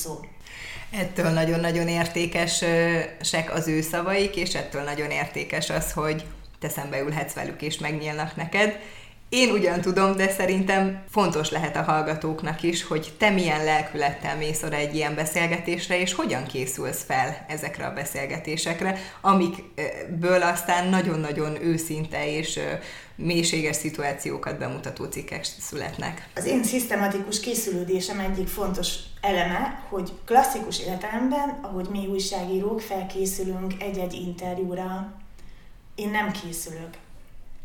Ettől 0.92 1.30
nagyon-nagyon 1.30 1.88
értékesek 1.88 3.54
az 3.54 3.68
ő 3.68 3.82
szavaik, 3.82 4.36
és 4.36 4.56
ettől 4.56 4.84
nagyon 4.84 5.10
értékes 5.10 5.70
az, 5.70 5.92
hogy 5.92 6.26
te 6.60 6.70
szembe 6.70 7.00
ülhetsz 7.00 7.34
velük, 7.34 7.62
és 7.62 7.78
megnyílnak 7.78 8.36
neked. 8.36 8.80
Én 9.30 9.50
ugyan 9.50 9.82
tudom, 9.82 10.16
de 10.16 10.30
szerintem 10.30 11.04
fontos 11.10 11.52
lehet 11.52 11.76
a 11.76 11.82
hallgatóknak 11.82 12.64
is, 12.64 12.84
hogy 12.84 13.14
te 13.18 13.30
milyen 13.30 13.64
lelkülettel 13.64 14.38
mész 14.38 14.64
oda 14.64 14.76
egy 14.76 14.96
ilyen 14.96 15.16
beszélgetésre, 15.16 16.00
és 16.00 16.14
hogyan 16.14 16.46
készülsz 16.46 17.04
fel 17.04 17.46
ezekre 17.48 17.86
a 17.86 17.94
beszélgetésekre, 17.94 18.98
amikből 19.22 20.42
aztán 20.42 20.88
nagyon-nagyon 20.90 21.64
őszinte 21.64 22.38
és 22.38 22.60
mélységes 23.16 23.76
szituációkat 23.76 24.58
bemutató 24.58 25.06
cikkek 25.06 25.44
születnek. 25.60 26.30
Az 26.36 26.46
én 26.46 26.64
szisztematikus 26.64 27.40
készülődésem 27.40 28.20
egyik 28.20 28.48
fontos 28.48 28.96
eleme, 29.22 29.86
hogy 29.90 30.12
klasszikus 30.26 30.80
értelemben, 30.80 31.60
ahogy 31.62 31.88
mi 31.92 32.08
újságírók 32.08 32.82
felkészülünk 32.82 33.74
egy-egy 33.80 34.14
interjúra, 34.14 35.14
én 35.96 36.10
nem 36.10 36.32
készülök 36.32 36.90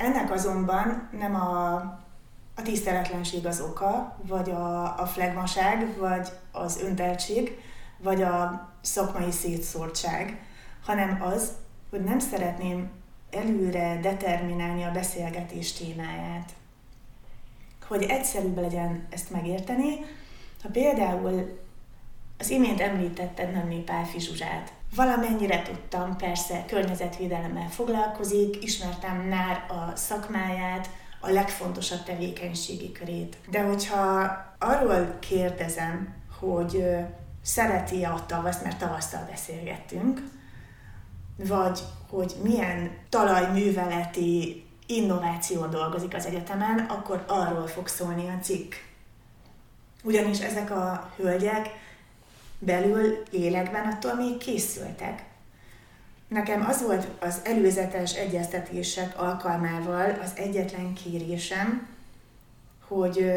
ennek 0.02 0.30
azonban 0.30 1.08
nem 1.18 1.34
a 1.34 1.80
a 2.54 2.62
tiszteletlenség 2.62 3.46
az 3.46 3.60
oka, 3.60 4.16
vagy 4.26 4.50
a, 4.50 4.98
a 5.00 5.06
flegmaság, 5.06 5.96
vagy 5.98 6.28
az 6.52 6.80
önteltség, 6.80 7.60
vagy 7.98 8.22
a 8.22 8.68
szakmai 8.80 9.30
szétszórtság, 9.30 10.46
hanem 10.84 11.22
az, 11.22 11.52
hogy 11.90 12.04
nem 12.04 12.18
szeretném 12.18 12.90
előre 13.30 13.98
determinálni 14.00 14.82
a 14.82 14.90
beszélgetés 14.90 15.72
témáját. 15.72 16.52
Hogy 17.86 18.02
egyszerűbb 18.02 18.58
legyen 18.58 19.06
ezt 19.10 19.30
megérteni, 19.30 19.98
ha 20.62 20.68
például 20.68 21.60
az 22.38 22.50
imént 22.50 22.80
említetted 22.80 23.52
nem 23.52 23.84
Pálfi 23.84 24.20
Zsuzsát. 24.20 24.72
Valamennyire 24.94 25.62
tudtam, 25.62 26.16
persze 26.16 26.64
környezetvédelemmel 26.66 27.68
foglalkozik, 27.68 28.62
ismertem 28.64 29.28
NÁR 29.28 29.64
a 29.68 29.96
szakmáját, 29.96 30.88
a 31.20 31.30
legfontosabb 31.30 32.02
tevékenységi 32.02 32.92
körét. 32.92 33.36
De 33.50 33.62
hogyha 33.62 34.30
arról 34.58 35.16
kérdezem, 35.18 36.14
hogy 36.40 36.84
szereti 37.42 38.04
a 38.04 38.24
tavasz, 38.26 38.62
mert 38.62 38.78
tavasszal 38.78 39.26
beszélgettünk, 39.30 40.22
vagy 41.36 41.80
hogy 42.10 42.34
milyen 42.42 42.90
talajműveleti 43.08 44.64
innováción 44.86 45.70
dolgozik 45.70 46.14
az 46.14 46.26
egyetemen, 46.26 46.78
akkor 46.78 47.24
arról 47.28 47.66
fog 47.66 47.88
szólni 47.88 48.28
a 48.28 48.42
cikk. 48.42 48.74
Ugyanis 50.02 50.40
ezek 50.40 50.70
a 50.70 51.10
hölgyek 51.16 51.68
belül 52.64 53.22
lélekben 53.30 53.86
attól 53.86 54.14
még 54.14 54.36
készültek. 54.36 55.22
Nekem 56.28 56.66
az 56.68 56.82
volt 56.82 57.06
az 57.20 57.40
előzetes 57.44 58.14
egyeztetések 58.14 59.20
alkalmával 59.20 60.18
az 60.22 60.32
egyetlen 60.34 60.94
kérésem, 60.94 61.86
hogy 62.88 63.32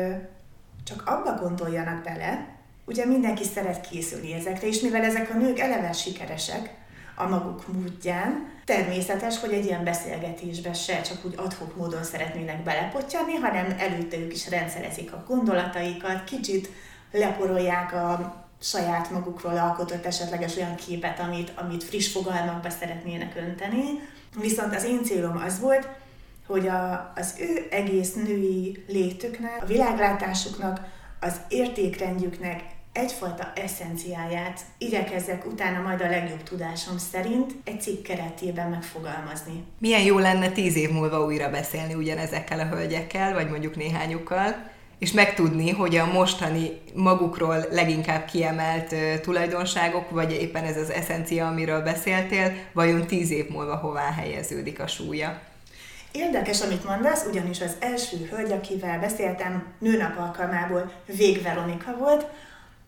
csak 0.84 1.04
abba 1.06 1.40
gondoljanak 1.42 2.04
bele, 2.04 2.48
ugye 2.86 3.06
mindenki 3.06 3.44
szeret 3.44 3.90
készülni 3.90 4.34
ezekre, 4.34 4.68
és 4.68 4.82
mivel 4.82 5.04
ezek 5.04 5.30
a 5.30 5.38
nők 5.38 5.60
eleve 5.60 5.92
sikeresek 5.92 6.74
a 7.16 7.28
maguk 7.28 7.74
módján, 7.74 8.54
természetes, 8.66 9.40
hogy 9.40 9.54
egy 9.54 9.66
ilyen 9.66 9.84
beszélgetésbe 9.84 10.74
se 10.74 11.02
csak 11.02 11.26
úgy 11.26 11.34
adhok 11.38 11.76
módon 11.76 12.04
szeretnének 12.04 12.64
belepottyani, 12.64 13.34
hanem 13.34 13.76
előtte 13.80 14.18
ők 14.18 14.34
is 14.34 14.50
rendszerezik 14.50 15.14
a 15.14 15.24
gondolataikat, 15.28 16.24
kicsit 16.24 16.70
leporolják 17.12 17.94
a 17.94 18.45
saját 18.66 19.12
magukról 19.12 19.58
alkotott 19.58 20.06
esetleges 20.06 20.56
olyan 20.56 20.76
képet, 20.76 21.20
amit, 21.20 21.52
amit 21.56 21.84
friss 21.84 22.12
fogalmakba 22.12 22.70
szeretnének 22.70 23.36
önteni. 23.36 23.84
Viszont 24.40 24.76
az 24.76 24.84
én 24.84 25.04
célom 25.04 25.42
az 25.46 25.60
volt, 25.60 25.88
hogy 26.48 26.68
a, 26.68 27.12
az 27.16 27.36
ő 27.40 27.68
egész 27.70 28.14
női 28.14 28.84
létüknek, 28.88 29.62
a 29.62 29.66
világlátásuknak, 29.66 30.80
az 31.20 31.36
értékrendjüknek 31.50 32.64
egyfajta 32.92 33.52
eszenciáját 33.56 34.60
igyekezzek 34.78 35.46
utána 35.46 35.82
majd 35.82 36.02
a 36.02 36.10
legjobb 36.10 36.44
tudásom 36.44 36.98
szerint 36.98 37.54
egy 37.64 37.82
cikk 37.82 38.04
keretében 38.04 38.70
megfogalmazni. 38.70 39.64
Milyen 39.80 40.02
jó 40.02 40.18
lenne 40.18 40.50
tíz 40.50 40.76
év 40.76 40.90
múlva 40.90 41.26
újra 41.26 41.50
beszélni 41.50 41.94
ugyanezekkel 41.94 42.60
a 42.60 42.66
hölgyekkel, 42.66 43.34
vagy 43.34 43.50
mondjuk 43.50 43.76
néhányukkal, 43.76 44.74
és 45.06 45.12
megtudni, 45.12 45.70
hogy 45.70 45.96
a 45.96 46.06
mostani 46.06 46.70
magukról 46.94 47.66
leginkább 47.72 48.26
kiemelt 48.26 48.96
tulajdonságok, 49.22 50.10
vagy 50.10 50.32
éppen 50.32 50.64
ez 50.64 50.78
az 50.78 50.90
eszencia, 50.90 51.48
amiről 51.48 51.82
beszéltél, 51.82 52.54
vajon 52.74 53.08
tíz 53.08 53.32
év 53.32 53.50
múlva 53.50 53.76
hová 53.76 54.12
helyeződik 54.12 54.80
a 54.80 54.88
súlya? 54.88 55.42
Érdekes, 56.12 56.62
amit 56.62 56.86
mondasz, 56.86 57.26
ugyanis 57.30 57.62
az 57.62 57.76
első 57.80 58.18
hölgy, 58.32 58.52
akivel 58.52 59.00
beszéltem 59.00 59.64
nőnap 59.80 60.20
alkalmából, 60.20 60.92
Vég 61.06 61.42
Veronika 61.42 61.96
volt, 61.98 62.26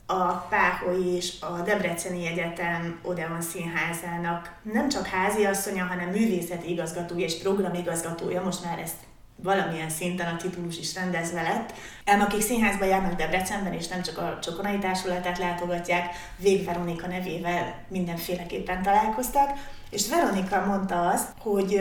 a 0.06 0.32
Páholy 0.34 1.16
és 1.16 1.34
a 1.40 1.62
Debreceni 1.62 2.28
Egyetem 2.28 3.00
Odeon 3.02 3.42
Színházának 3.42 4.54
nem 4.62 4.90
csak 4.90 5.08
háziasszonya, 5.08 5.86
hanem 5.86 6.10
művészeti 6.10 6.72
igazgatója 6.72 7.26
és 7.26 7.38
programigazgatója, 7.38 8.42
most 8.42 8.64
már 8.64 8.80
ezt 8.80 8.96
valamilyen 9.44 9.90
szinten 9.90 10.34
a 10.34 10.38
titulus 10.38 10.78
is 10.78 10.96
rendezve 10.96 11.42
lett. 11.42 11.74
Ám 12.06 12.22
akik 12.22 12.42
színházba 12.42 12.86
járnak 12.86 13.16
Debrecenben, 13.16 13.74
és 13.74 13.88
nem 13.88 14.02
csak 14.02 14.18
a 14.18 14.40
Csokonai 14.42 14.78
Társulatát 14.78 15.38
látogatják, 15.38 16.16
Vég 16.38 16.66
Veronika 16.66 17.08
nevével 17.08 17.76
mindenféleképpen 17.88 18.84
találkoztak, 18.84 19.50
és 19.90 20.10
Veronika 20.10 20.66
mondta 20.66 21.08
azt, 21.08 21.28
hogy 21.40 21.74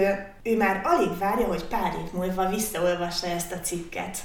ő 0.42 0.57
már 0.57 0.81
alig 0.85 1.19
várja, 1.19 1.47
hogy 1.47 1.64
pár 1.64 1.92
év 2.05 2.12
múlva 2.12 2.49
visszaolvassa 2.49 3.27
ezt 3.27 3.53
a 3.53 3.61
cikket. 3.61 4.19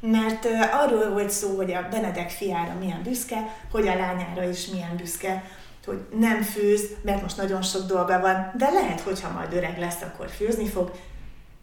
Mert 0.00 0.46
arról 0.72 1.10
volt 1.10 1.30
szó, 1.30 1.56
hogy 1.56 1.72
a 1.72 1.88
Benedek 1.90 2.30
fiára 2.30 2.74
milyen 2.78 3.02
büszke, 3.02 3.56
hogy 3.70 3.88
a 3.88 3.94
lányára 3.94 4.48
is 4.48 4.66
milyen 4.66 4.96
büszke, 4.96 5.44
hogy 5.86 6.06
nem 6.18 6.42
főz, 6.42 6.82
mert 7.02 7.22
most 7.22 7.36
nagyon 7.36 7.62
sok 7.62 7.86
dolga 7.86 8.20
van, 8.20 8.52
de 8.56 8.70
lehet, 8.70 9.00
hogyha 9.00 9.32
majd 9.32 9.52
öreg 9.52 9.78
lesz, 9.78 10.02
akkor 10.02 10.28
főzni 10.30 10.68
fog, 10.68 10.92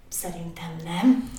Szerintem 0.10 0.76
nem. 0.84 1.30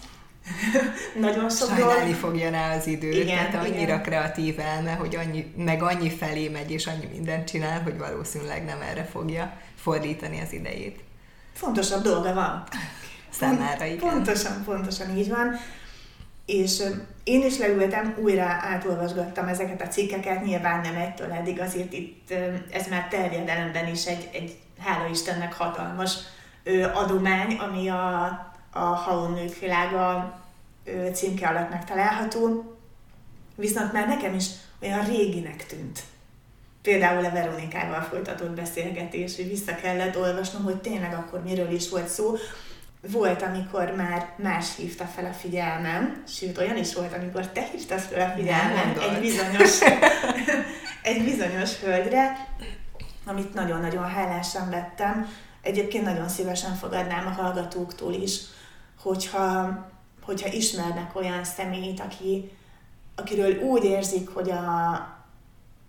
Nagyon 1.27 1.51
sok 1.51 1.69
Sajnálni 1.69 2.13
fogja 2.13 2.51
rá 2.51 2.77
az 2.77 2.87
időt, 2.87 3.15
igen, 3.15 3.51
tehát 3.51 3.67
annyira 3.67 3.81
igen. 3.81 4.03
kreatív 4.03 4.59
elme, 4.59 4.93
hogy 4.93 5.17
annyi, 5.17 5.53
meg 5.57 5.83
annyi 5.83 6.11
felé 6.11 6.49
megy, 6.49 6.71
és 6.71 6.87
annyi 6.87 7.07
mindent 7.13 7.49
csinál, 7.49 7.83
hogy 7.83 7.99
valószínűleg 7.99 8.65
nem 8.65 8.81
erre 8.81 9.05
fogja 9.05 9.53
fordítani 9.75 10.41
az 10.41 10.53
idejét. 10.53 11.01
Fontosabb 11.53 12.03
dolga 12.03 12.35
van. 12.35 12.63
Számára, 13.31 13.85
igen. 13.85 13.99
Pontosan, 13.99 14.65
pontosan 14.65 15.17
így 15.17 15.29
van. 15.29 15.59
És 16.47 16.83
én 17.25 17.45
is 17.45 17.59
leültem, 17.59 18.17
újra 18.19 18.45
átolvasgattam 18.45 19.49
ezeket 19.49 19.83
a 19.83 19.89
cikkeket, 19.89 20.45
nyilván 20.45 20.81
nem 20.81 20.97
egytől 20.97 21.33
eddig, 21.33 21.61
azért 21.61 21.93
itt 21.93 22.35
ez 22.71 22.89
már 22.89 23.09
terjedelemben 23.09 23.89
is 23.89 24.07
egy, 24.07 24.29
egy 24.33 24.59
hála 24.79 25.09
Istennek 25.09 25.53
hatalmas 25.53 26.15
adomány, 26.95 27.57
ami 27.57 27.89
a 27.89 28.55
a 28.77 28.95
Haló 28.95 29.27
Nők 29.27 29.59
Világa 29.59 30.39
címke 31.13 31.49
alatt 31.49 31.71
megtalálható, 31.71 32.77
viszont 33.55 33.93
már 33.93 34.09
nekem 34.09 34.35
is 34.35 34.47
olyan 34.83 35.05
réginek 35.05 35.67
tűnt. 35.67 36.03
Például 36.83 37.25
a 37.25 37.31
Veronikával 37.31 38.01
folytatott 38.01 38.51
beszélgetés, 38.51 39.37
hogy 39.37 39.49
vissza 39.49 39.75
kellett 39.75 40.17
olvasnom, 40.17 40.63
hogy 40.63 40.77
tényleg 40.77 41.15
akkor 41.15 41.43
miről 41.43 41.71
is 41.71 41.89
volt 41.89 42.09
szó. 42.09 42.37
Volt, 43.11 43.43
amikor 43.43 43.95
már 43.97 44.29
más 44.37 44.77
hívta 44.77 45.05
fel 45.05 45.25
a 45.25 45.33
figyelmem, 45.33 46.23
sőt 46.29 46.59
olyan 46.59 46.77
is 46.77 46.95
volt, 46.95 47.13
amikor 47.13 47.49
te 47.49 47.69
hívtad 47.73 47.99
fel 47.99 48.31
a 48.31 48.35
figyelmem 48.37 48.97
egy 49.01 49.21
bizonyos, 49.21 49.81
egy 51.03 51.25
bizonyos 51.25 51.79
hölgyre, 51.79 52.49
amit 53.25 53.55
nagyon-nagyon 53.55 54.09
hálásan 54.09 54.71
vettem. 54.71 55.29
Egyébként 55.63 56.05
nagyon 56.05 56.29
szívesen 56.29 56.75
fogadnám 56.75 57.27
a 57.27 57.43
hallgatóktól 57.43 58.13
is, 58.13 58.41
hogyha, 59.07 59.79
hogyha 60.23 60.53
ismernek 60.53 61.17
olyan 61.17 61.45
személyt, 61.45 62.01
aki, 62.01 62.51
akiről 63.17 63.59
úgy 63.61 63.85
érzik, 63.85 64.29
hogy 64.29 64.51
a, 64.51 64.93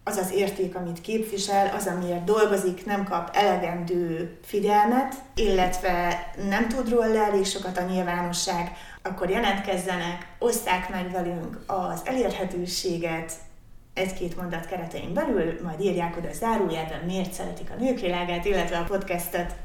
az 0.04 0.18
az 0.18 0.32
érték, 0.32 0.76
amit 0.76 1.02
képvisel, 1.02 1.76
az, 1.76 1.88
amiért 1.88 2.24
dolgozik, 2.24 2.86
nem 2.86 3.04
kap 3.04 3.30
elegendő 3.34 4.38
figyelmet, 4.44 5.16
illetve 5.36 6.26
nem 6.50 6.68
tud 6.68 6.90
róla 6.90 7.26
elég 7.26 7.46
sokat 7.46 7.78
a 7.78 7.82
nyilvánosság, 7.82 8.72
akkor 9.02 9.30
jelentkezzenek, 9.30 10.36
oszták 10.40 10.90
meg 10.90 11.12
velünk 11.12 11.60
az 11.68 12.02
elérhetőséget, 12.04 13.32
egy-két 13.94 14.38
mondat 14.38 14.66
keretein 14.66 15.14
belül, 15.14 15.60
majd 15.64 15.80
írják 15.80 16.18
oda 16.18 16.34
zárójelben, 16.34 17.06
miért 17.06 17.34
szeretik 17.34 17.70
a 17.70 17.80
nők 17.80 18.00
világát, 18.00 18.46
illetve 18.46 18.78
a 18.78 18.84
podcastet. 18.84 19.56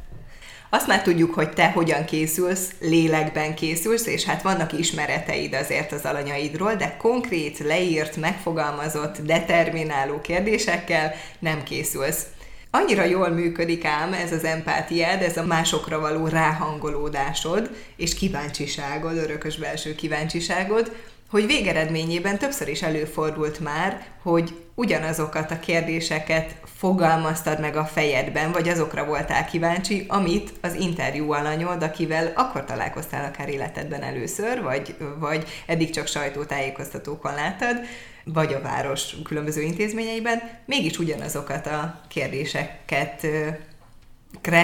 Azt 0.74 0.86
már 0.86 1.02
tudjuk, 1.02 1.34
hogy 1.34 1.52
te 1.52 1.70
hogyan 1.70 2.04
készülsz, 2.04 2.70
lélekben 2.80 3.54
készülsz, 3.54 4.06
és 4.06 4.24
hát 4.24 4.42
vannak 4.42 4.78
ismereteid 4.78 5.54
azért 5.54 5.92
az 5.92 6.04
alanyaidról, 6.04 6.74
de 6.74 6.96
konkrét, 6.98 7.58
leírt, 7.58 8.16
megfogalmazott, 8.16 9.18
determináló 9.22 10.20
kérdésekkel 10.20 11.14
nem 11.38 11.62
készülsz. 11.62 12.26
Annyira 12.70 13.04
jól 13.04 13.28
működik 13.28 13.84
ám 13.84 14.12
ez 14.12 14.32
az 14.32 14.44
empátiád, 14.44 15.22
ez 15.22 15.36
a 15.36 15.44
másokra 15.46 16.00
való 16.00 16.26
ráhangolódásod 16.26 17.70
és 17.96 18.14
kíváncsiságod, 18.14 19.16
örökös 19.16 19.56
belső 19.56 19.94
kíváncsiságod, 19.94 20.92
hogy 21.30 21.46
végeredményében 21.46 22.38
többször 22.38 22.68
is 22.68 22.82
előfordult 22.82 23.60
már, 23.60 24.06
hogy 24.22 24.58
ugyanazokat 24.74 25.50
a 25.50 25.60
kérdéseket 25.60 26.54
fogalmaztad 26.82 27.60
meg 27.60 27.76
a 27.76 27.84
fejedben, 27.84 28.52
vagy 28.52 28.68
azokra 28.68 29.04
voltál 29.04 29.44
kíváncsi, 29.44 30.04
amit 30.08 30.52
az 30.60 30.74
interjú 30.74 31.32
alanyod, 31.32 31.82
akivel 31.82 32.32
akkor 32.34 32.64
találkoztál 32.64 33.24
akár 33.24 33.48
életedben 33.48 34.02
először, 34.02 34.62
vagy, 34.62 34.96
vagy 35.18 35.62
eddig 35.66 35.90
csak 35.90 36.06
sajtótájékoztatókon 36.06 37.34
láttad, 37.34 37.76
vagy 38.24 38.52
a 38.52 38.60
város 38.60 39.16
különböző 39.24 39.62
intézményeiben, 39.62 40.42
mégis 40.64 40.98
ugyanazokat 40.98 41.66
a 41.66 42.00
kérdéseket 42.08 43.26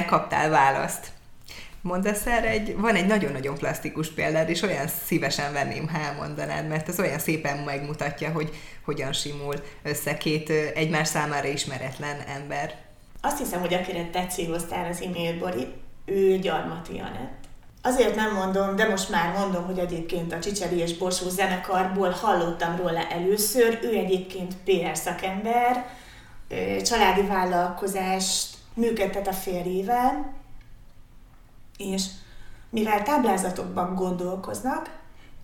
kaptál 0.06 0.50
választ. 0.50 1.06
Mondasz 1.88 2.26
erre 2.26 2.48
egy, 2.48 2.76
van 2.76 2.94
egy 2.94 3.06
nagyon-nagyon 3.06 3.54
plastikus 3.54 4.12
példád, 4.12 4.48
és 4.48 4.62
olyan 4.62 4.86
szívesen 5.04 5.52
venném, 5.52 5.88
ha 5.88 5.98
elmondanád, 5.98 6.68
mert 6.68 6.88
ez 6.88 7.00
olyan 7.00 7.18
szépen 7.18 7.58
megmutatja, 7.58 8.30
hogy 8.30 8.50
hogyan 8.84 9.12
simul 9.12 9.54
össze 9.82 10.16
két 10.16 10.50
egymás 10.74 11.08
számára 11.08 11.48
ismeretlen 11.48 12.16
ember. 12.36 12.74
Azt 13.20 13.38
hiszem, 13.38 13.60
hogy 13.60 13.74
akire 13.74 14.08
te 14.12 14.26
az 14.90 15.02
e-mail, 15.02 15.38
Bori, 15.38 15.66
ő 16.04 16.38
Gyarmati 16.38 16.98
Anett. 16.98 17.36
Azért 17.82 18.14
nem 18.14 18.34
mondom, 18.34 18.76
de 18.76 18.88
most 18.88 19.10
már 19.10 19.38
mondom, 19.38 19.64
hogy 19.64 19.78
egyébként 19.78 20.32
a 20.32 20.38
Csicseri 20.38 20.76
és 20.76 20.96
Borsó 20.96 21.28
zenekarból 21.28 22.10
hallottam 22.10 22.76
róla 22.76 23.06
először. 23.08 23.78
Ő 23.82 23.94
egyébként 23.94 24.54
PR 24.64 24.96
szakember, 24.96 25.86
családi 26.82 27.22
vállalkozást 27.22 28.56
működtet 28.74 29.28
a 29.28 29.32
férjével, 29.32 30.37
és 31.78 32.04
mivel 32.70 33.02
táblázatokban 33.02 33.94
gondolkoznak 33.94 34.98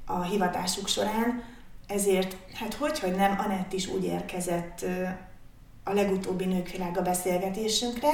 a 0.06 0.22
hivatásuk 0.22 0.88
során, 0.88 1.42
ezért, 1.86 2.36
hát 2.54 2.74
hogy, 2.74 3.00
hogy 3.00 3.14
nem, 3.14 3.38
Anett 3.44 3.72
is 3.72 3.86
úgy 3.86 4.04
érkezett 4.04 4.84
a 5.84 5.92
legutóbbi 5.92 6.44
Nőkvilága 6.44 7.02
beszélgetésünkre, 7.02 8.10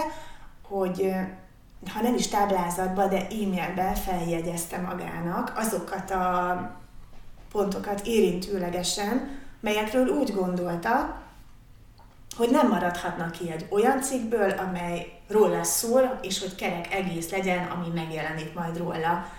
hogy 0.68 1.12
ha 1.92 2.02
nem 2.02 2.14
is 2.14 2.28
táblázatba, 2.28 3.06
de 3.06 3.26
e-mailben 3.26 3.94
feljegyezte 3.94 4.78
magának 4.78 5.52
azokat 5.56 6.10
a 6.10 6.78
pontokat 7.52 8.00
érintőlegesen, 8.04 9.38
melyekről 9.60 10.06
úgy 10.06 10.34
gondolta, 10.34 11.22
hogy 12.36 12.50
nem 12.50 12.68
maradhatnak 12.68 13.30
ki 13.30 13.50
egy 13.50 13.66
olyan 13.70 14.00
cikkből, 14.02 14.50
amely 14.50 15.12
róla 15.28 15.64
szól, 15.64 16.18
és 16.22 16.40
hogy 16.40 16.54
kerek 16.54 16.94
egész 16.94 17.30
legyen, 17.30 17.66
ami 17.66 17.86
megjelenik 17.94 18.54
majd 18.54 18.76
róla. 18.76 19.32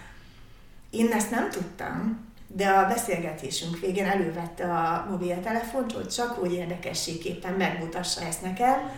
Én 0.89 1.11
ezt 1.11 1.31
nem 1.31 1.49
tudtam, 1.49 2.29
de 2.47 2.69
a 2.69 2.87
beszélgetésünk 2.87 3.79
végén 3.79 4.05
elővette 4.05 4.73
a 4.73 5.07
mobiltelefont, 5.09 5.91
hogy 5.91 6.07
csak 6.07 6.43
úgy 6.43 6.53
érdekességképpen 6.53 7.53
megmutassa 7.53 8.21
ezt 8.21 8.41
nekem, 8.41 8.91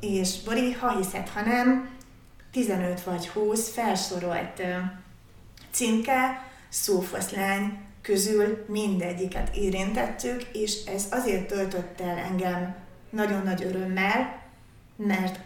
és 0.00 0.42
Bori, 0.44 0.72
ha 0.72 0.96
hiszed, 0.96 1.28
ha 1.28 1.40
nem, 1.40 1.90
15 2.52 3.02
vagy 3.02 3.28
20 3.28 3.72
felsorolt 3.72 4.62
címke, 5.70 6.44
szófoszlány 6.68 7.78
közül 8.02 8.64
mindegyiket 8.68 9.56
érintettük, 9.56 10.42
és 10.52 10.84
ez 10.84 11.06
azért 11.10 11.46
töltött 11.46 12.00
el 12.00 12.16
engem 12.16 12.85
nagyon 13.16 13.42
nagy 13.42 13.62
örömmel, 13.64 14.42
mert 14.96 15.38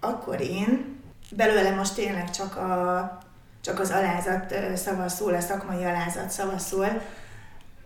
akkor 0.00 0.40
én, 0.40 1.00
belőle 1.30 1.70
most 1.70 1.94
tényleg 1.94 2.30
csak, 2.30 2.56
a, 2.56 3.18
csak 3.60 3.78
az 3.80 3.90
alázat 3.90 4.54
szava 4.74 5.08
szól, 5.08 5.34
a 5.34 5.40
szakmai 5.40 5.84
alázat 5.84 6.30
szava 6.30 6.58
szól, 6.58 7.02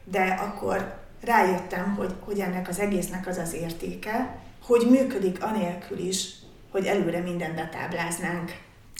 de 0.04 0.22
akkor 0.22 0.98
rájöttem, 1.20 1.94
hogy, 1.94 2.14
hogy 2.24 2.40
ennek 2.40 2.68
az 2.68 2.78
egésznek 2.78 3.26
az 3.26 3.38
az 3.38 3.52
értéke, 3.52 4.36
hogy 4.66 4.86
működik 4.90 5.42
anélkül 5.42 5.98
is, 5.98 6.32
hogy 6.70 6.86
előre 6.86 7.20
mindent 7.20 7.54
betábláznánk. 7.54 8.52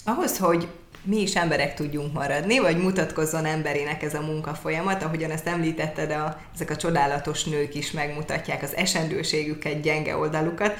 Ahhoz, 0.05 0.37
hogy 0.37 0.67
mi 1.03 1.21
is 1.21 1.35
emberek 1.35 1.75
tudjunk 1.75 2.13
maradni, 2.13 2.59
vagy 2.59 2.77
mutatkozzon 2.77 3.45
emberének 3.45 4.03
ez 4.03 4.13
a 4.13 4.21
munkafolyamat, 4.21 5.03
ahogyan 5.03 5.31
ezt 5.31 5.47
említetted, 5.47 6.11
a, 6.11 6.39
ezek 6.53 6.69
a 6.69 6.75
csodálatos 6.75 7.43
nők 7.43 7.75
is 7.75 7.91
megmutatják 7.91 8.63
az 8.63 8.75
esendőségüket, 8.75 9.81
gyenge 9.81 10.17
oldalukat. 10.17 10.73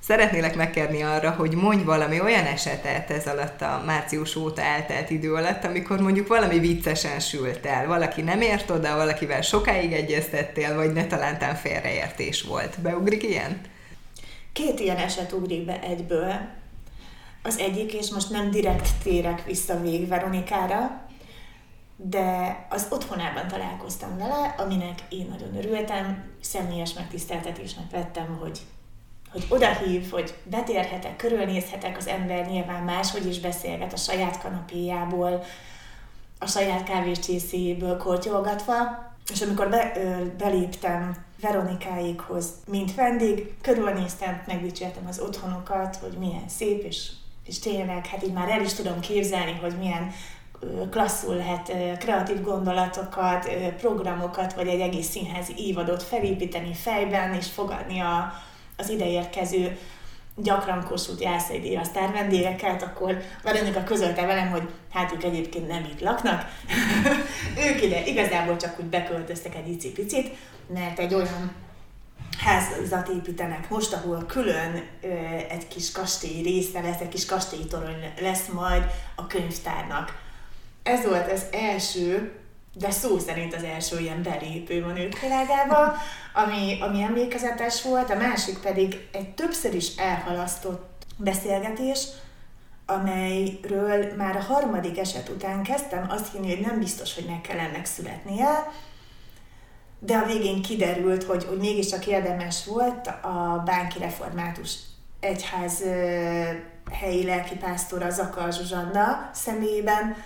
Szeretnélek 0.00 0.56
megkérni 0.56 1.02
arra, 1.02 1.30
hogy 1.30 1.52
mondj 1.52 1.84
valami 1.84 2.20
olyan 2.20 2.44
esetet 2.44 3.10
ez 3.10 3.26
alatt 3.26 3.60
a 3.62 3.82
március 3.86 4.36
óta 4.36 4.62
eltelt 4.62 5.10
idő 5.10 5.34
alatt, 5.34 5.64
amikor 5.64 6.00
mondjuk 6.00 6.26
valami 6.26 6.58
viccesen 6.58 7.20
sült 7.20 7.66
el, 7.66 7.86
valaki 7.86 8.22
nem 8.22 8.40
ért 8.40 8.70
oda, 8.70 8.96
valakivel 8.96 9.40
sokáig 9.40 9.92
egyeztettél, 9.92 10.74
vagy 10.74 10.92
ne 10.92 11.06
talántán 11.06 11.54
félreértés 11.54 12.42
volt. 12.42 12.80
Beugrik 12.80 13.22
ilyen? 13.22 13.60
Két 14.52 14.80
ilyen 14.80 14.96
eset 14.96 15.32
ugrik 15.32 15.64
be 15.64 15.80
egyből. 15.80 16.34
Az 17.46 17.58
egyik, 17.58 17.92
és 17.92 18.10
most 18.10 18.30
nem 18.30 18.50
direkt 18.50 18.88
térek 19.02 19.44
vissza 19.44 19.80
vég 19.80 20.08
Veronikára, 20.08 21.02
de 21.96 22.58
az 22.70 22.86
otthonában 22.90 23.48
találkoztam 23.48 24.18
vele, 24.18 24.54
aminek 24.58 24.98
én 25.08 25.26
nagyon 25.30 25.56
örültem, 25.56 26.24
személyes 26.40 26.92
megtiszteltetésnek 26.92 27.90
vettem, 27.90 28.38
hogy, 28.40 28.60
hogy 29.32 29.46
odahív, 29.48 30.10
hogy 30.10 30.34
betérhetek, 30.44 31.16
körülnézhetek, 31.16 31.96
az 31.96 32.06
ember 32.06 32.46
nyilván 32.46 32.82
máshogy 32.82 33.26
is 33.26 33.40
beszélget 33.40 33.92
a 33.92 33.96
saját 33.96 34.40
kanapéjából, 34.40 35.44
a 36.38 36.46
saját 36.46 36.82
kávéscsészéből 36.82 37.96
kortyolgatva, 37.96 38.74
és 39.32 39.40
amikor 39.40 39.68
be, 39.68 39.92
ö, 39.96 40.26
beléptem 40.38 41.16
Veronikáikhoz, 41.40 42.48
mint 42.66 42.94
vendég, 42.94 43.54
körülnéztem, 43.60 44.42
megdicsértem 44.46 45.06
az 45.06 45.20
otthonokat, 45.20 45.96
hogy 45.96 46.12
milyen 46.18 46.48
szép 46.48 46.82
és 46.82 47.10
és 47.46 47.58
tényleg, 47.58 48.06
hát 48.06 48.22
így 48.22 48.32
már 48.32 48.48
el 48.48 48.62
is 48.62 48.72
tudom 48.72 49.00
képzelni, 49.00 49.58
hogy 49.60 49.74
milyen 49.78 50.12
klasszul 50.90 51.34
lehet 51.36 51.72
kreatív 51.98 52.42
gondolatokat, 52.42 53.50
programokat, 53.78 54.54
vagy 54.54 54.68
egy 54.68 54.80
egész 54.80 55.08
színházi 55.08 55.52
évadot 55.56 56.02
felépíteni 56.02 56.74
fejben, 56.74 57.34
és 57.34 57.46
fogadni 57.46 58.00
a, 58.00 58.32
az 58.76 58.90
ideérkező 58.90 59.78
gyakran 60.36 60.84
Kossuth 60.84 61.22
Jászai 61.22 61.60
Díja 61.60 61.84
sztár 61.84 62.12
vendégeket, 62.12 62.82
akkor 62.82 63.22
Veronika 63.42 63.84
közölte 63.84 64.26
velem, 64.26 64.50
hogy 64.50 64.68
hát 64.92 65.12
ők 65.12 65.22
egyébként 65.22 65.68
nem 65.68 65.84
itt 65.92 66.00
laknak, 66.00 66.44
ők 67.68 67.82
ide 67.82 68.04
igazából 68.04 68.56
csak 68.56 68.78
úgy 68.78 68.86
beköltöztek 68.86 69.54
egy 69.54 69.68
icipicit, 69.68 70.36
mert 70.66 70.98
egy 70.98 71.14
olyan 71.14 71.52
házat 72.38 73.08
építenek 73.08 73.70
most, 73.70 73.92
ahol 73.92 74.24
külön 74.26 74.82
ö, 75.02 75.06
egy 75.48 75.68
kis 75.68 75.92
kastély 75.92 76.42
része 76.42 76.80
lesz, 76.80 77.00
egy 77.00 77.08
kis 77.08 77.26
kastélytorony 77.26 78.12
lesz 78.20 78.46
majd 78.46 78.84
a 79.14 79.26
könyvtárnak. 79.26 80.22
Ez 80.82 81.04
volt 81.04 81.32
az 81.32 81.44
első, 81.52 82.32
de 82.74 82.90
szó 82.90 83.18
szerint 83.18 83.54
az 83.54 83.62
első 83.62 83.98
ilyen 83.98 84.22
belépő 84.22 84.82
a 84.82 84.92
nők 84.92 85.20
világába, 85.20 85.96
ami, 86.32 86.78
ami 86.80 87.02
emlékezetes 87.02 87.82
volt, 87.82 88.10
a 88.10 88.16
másik 88.16 88.58
pedig 88.58 89.08
egy 89.12 89.34
többször 89.34 89.74
is 89.74 89.96
elhalasztott 89.96 91.04
beszélgetés, 91.16 92.06
amelyről 92.86 94.14
már 94.16 94.36
a 94.36 94.40
harmadik 94.42 94.98
eset 94.98 95.28
után 95.28 95.62
kezdtem 95.62 96.06
azt 96.10 96.32
hinni, 96.32 96.54
hogy 96.54 96.66
nem 96.66 96.78
biztos, 96.78 97.14
hogy 97.14 97.24
meg 97.24 97.40
kell 97.40 97.58
ennek 97.58 97.84
születnie, 97.84 98.70
de 100.04 100.16
a 100.16 100.26
végén 100.26 100.62
kiderült, 100.62 101.24
hogy, 101.24 101.44
hogy 101.44 101.58
mégiscsak 101.58 102.06
érdemes 102.06 102.64
volt 102.66 103.06
a 103.06 103.62
Bánki 103.64 103.98
Református 103.98 104.78
Egyház 105.20 105.82
helyi 106.92 107.24
lelkipásztora 107.24 108.10
Zakar 108.10 108.52
Zsuzsanna 108.52 109.30
személyében, 109.32 110.16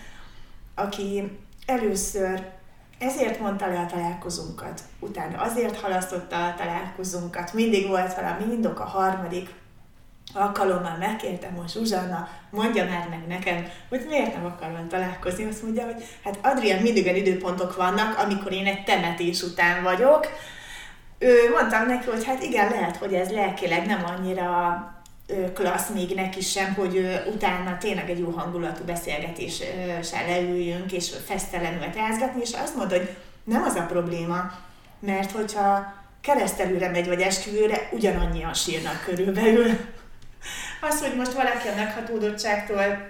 aki 0.75 1.39
először 1.67 2.47
ezért 2.99 3.41
mondta 3.41 3.67
le 3.67 3.79
a 3.79 3.87
találkozunkat, 3.87 4.81
utána 5.01 5.41
azért 5.41 5.81
halasztotta 5.81 6.47
a 6.47 6.55
találkozunkat, 6.55 7.53
mindig 7.53 7.89
volt 7.89 8.15
valami 8.15 8.53
indok, 8.53 8.81
a 8.81 8.85
harmadik 8.85 9.55
alkalommal 10.39 10.97
megkértem, 10.99 11.55
hogy 11.55 11.71
Zsuzsanna, 11.71 12.29
mondja 12.51 12.85
már 12.85 13.07
meg 13.11 13.27
nekem, 13.29 13.69
hogy 13.89 14.05
miért 14.09 14.35
nem 14.35 14.45
akar 14.45 14.87
találkozni. 14.89 15.45
Azt 15.45 15.63
mondja, 15.63 15.85
hogy 15.85 16.05
hát 16.25 16.39
Adrián, 16.43 16.83
mindig 16.83 17.05
olyan 17.05 17.17
időpontok 17.17 17.77
vannak, 17.77 18.19
amikor 18.19 18.53
én 18.53 18.67
egy 18.67 18.85
temetés 18.85 19.43
után 19.43 19.83
vagyok. 19.83 20.27
Ő, 21.19 21.35
mondtam 21.59 21.87
neki, 21.87 22.11
hogy 22.11 22.25
hát 22.25 22.43
igen, 22.43 22.71
lehet, 22.71 22.97
hogy 22.97 23.15
ez 23.15 23.31
lelkileg 23.31 23.87
nem 23.87 24.05
annyira 24.05 24.83
klassz 25.55 25.89
még 25.95 26.15
neki 26.15 26.41
sem, 26.41 26.75
hogy 26.75 27.23
utána 27.35 27.79
tényleg 27.79 28.11
egy 28.11 28.19
jó 28.19 28.31
hangulatú 28.31 28.85
beszélgetéssel 28.85 30.27
leüljünk, 30.29 30.93
és 30.93 31.13
fesztelenül 31.27 31.93
rázgatni, 31.95 32.41
és 32.41 32.53
azt 32.63 32.77
mondta, 32.77 32.97
hogy 32.97 33.17
nem 33.45 33.63
az 33.63 33.75
a 33.75 33.87
probléma, 33.87 34.51
mert 35.01 35.31
hogyha 35.31 35.95
keresztelőre 36.21 36.91
megy, 36.91 37.07
vagy 37.07 37.21
esküvőre, 37.21 37.89
ugyanannyian 37.93 38.55
sírnak 38.55 39.03
körülbelül. 39.05 39.79
Az, 40.81 41.01
hogy 41.01 41.17
most 41.17 41.33
valaki 41.33 41.69
a 41.69 41.77
meghatódottságtól, 41.77 43.09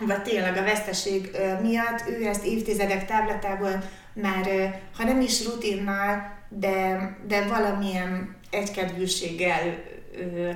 vagy 0.00 0.22
tényleg 0.22 0.56
a 0.56 0.62
veszteség 0.62 1.30
miatt, 1.62 2.04
ő 2.08 2.26
ezt 2.26 2.44
évtizedek 2.44 3.06
táblatából 3.06 3.82
már, 4.12 4.74
ha 4.96 5.04
nem 5.04 5.20
is 5.20 5.44
rutinnal, 5.44 6.36
de, 6.48 7.16
de 7.26 7.46
valamilyen 7.46 8.36
egykedvűséggel 8.50 9.84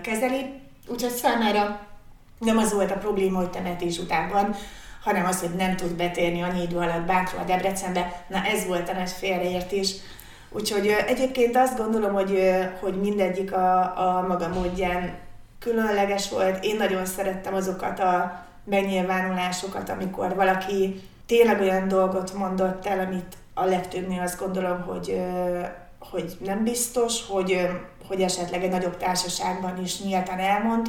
kezeli. 0.03 0.61
Úgyhogy 0.87 1.11
számára 1.11 1.87
nem 2.39 2.59
az 2.59 2.73
volt 2.73 2.91
a 2.91 2.99
probléma, 2.99 3.39
hogy 3.39 3.51
temetés 3.51 3.99
után 3.99 4.29
van, 4.29 4.57
hanem 5.03 5.27
az, 5.27 5.41
hogy 5.41 5.55
nem 5.57 5.77
tud 5.77 5.93
betérni 5.93 6.43
annyi 6.43 6.63
idő 6.63 6.77
alatt 6.77 7.07
Bánkról 7.07 7.41
a 7.41 7.45
Debrecenbe. 7.45 8.25
Na 8.29 8.45
ez 8.45 8.67
volt 8.67 8.89
a 8.89 8.93
nagy 8.93 9.11
félreértés. 9.11 9.95
Úgyhogy 10.51 10.87
egyébként 11.07 11.57
azt 11.57 11.77
gondolom, 11.77 12.13
hogy, 12.13 12.39
hogy 12.81 13.01
mindegyik 13.01 13.53
a, 13.53 13.79
a 13.81 14.27
maga 14.29 14.49
módján 14.49 15.15
különleges 15.63 16.31
volt. 16.31 16.65
Én 16.65 16.77
nagyon 16.77 17.05
szerettem 17.05 17.55
azokat 17.55 18.01
a 18.01 18.45
megnyilvánulásokat, 18.65 19.89
amikor 19.89 20.35
valaki 20.35 21.01
tényleg 21.27 21.61
olyan 21.61 21.89
dolgot 21.89 22.33
mondott 22.33 22.87
el, 22.87 22.99
amit 22.99 23.37
a 23.55 23.65
legtöbbnél 23.65 24.21
azt 24.21 24.39
gondolom, 24.39 24.83
hogy, 24.83 25.23
hogy 26.11 26.37
nem 26.45 26.65
biztos, 26.65 27.27
hogy, 27.27 27.69
hogy 28.09 28.23
esetleg 28.23 28.63
egy 28.63 28.71
nagyobb 28.71 28.97
társaságban 28.97 29.83
is 29.83 30.03
nyíltan 30.03 30.39
elmond, 30.39 30.87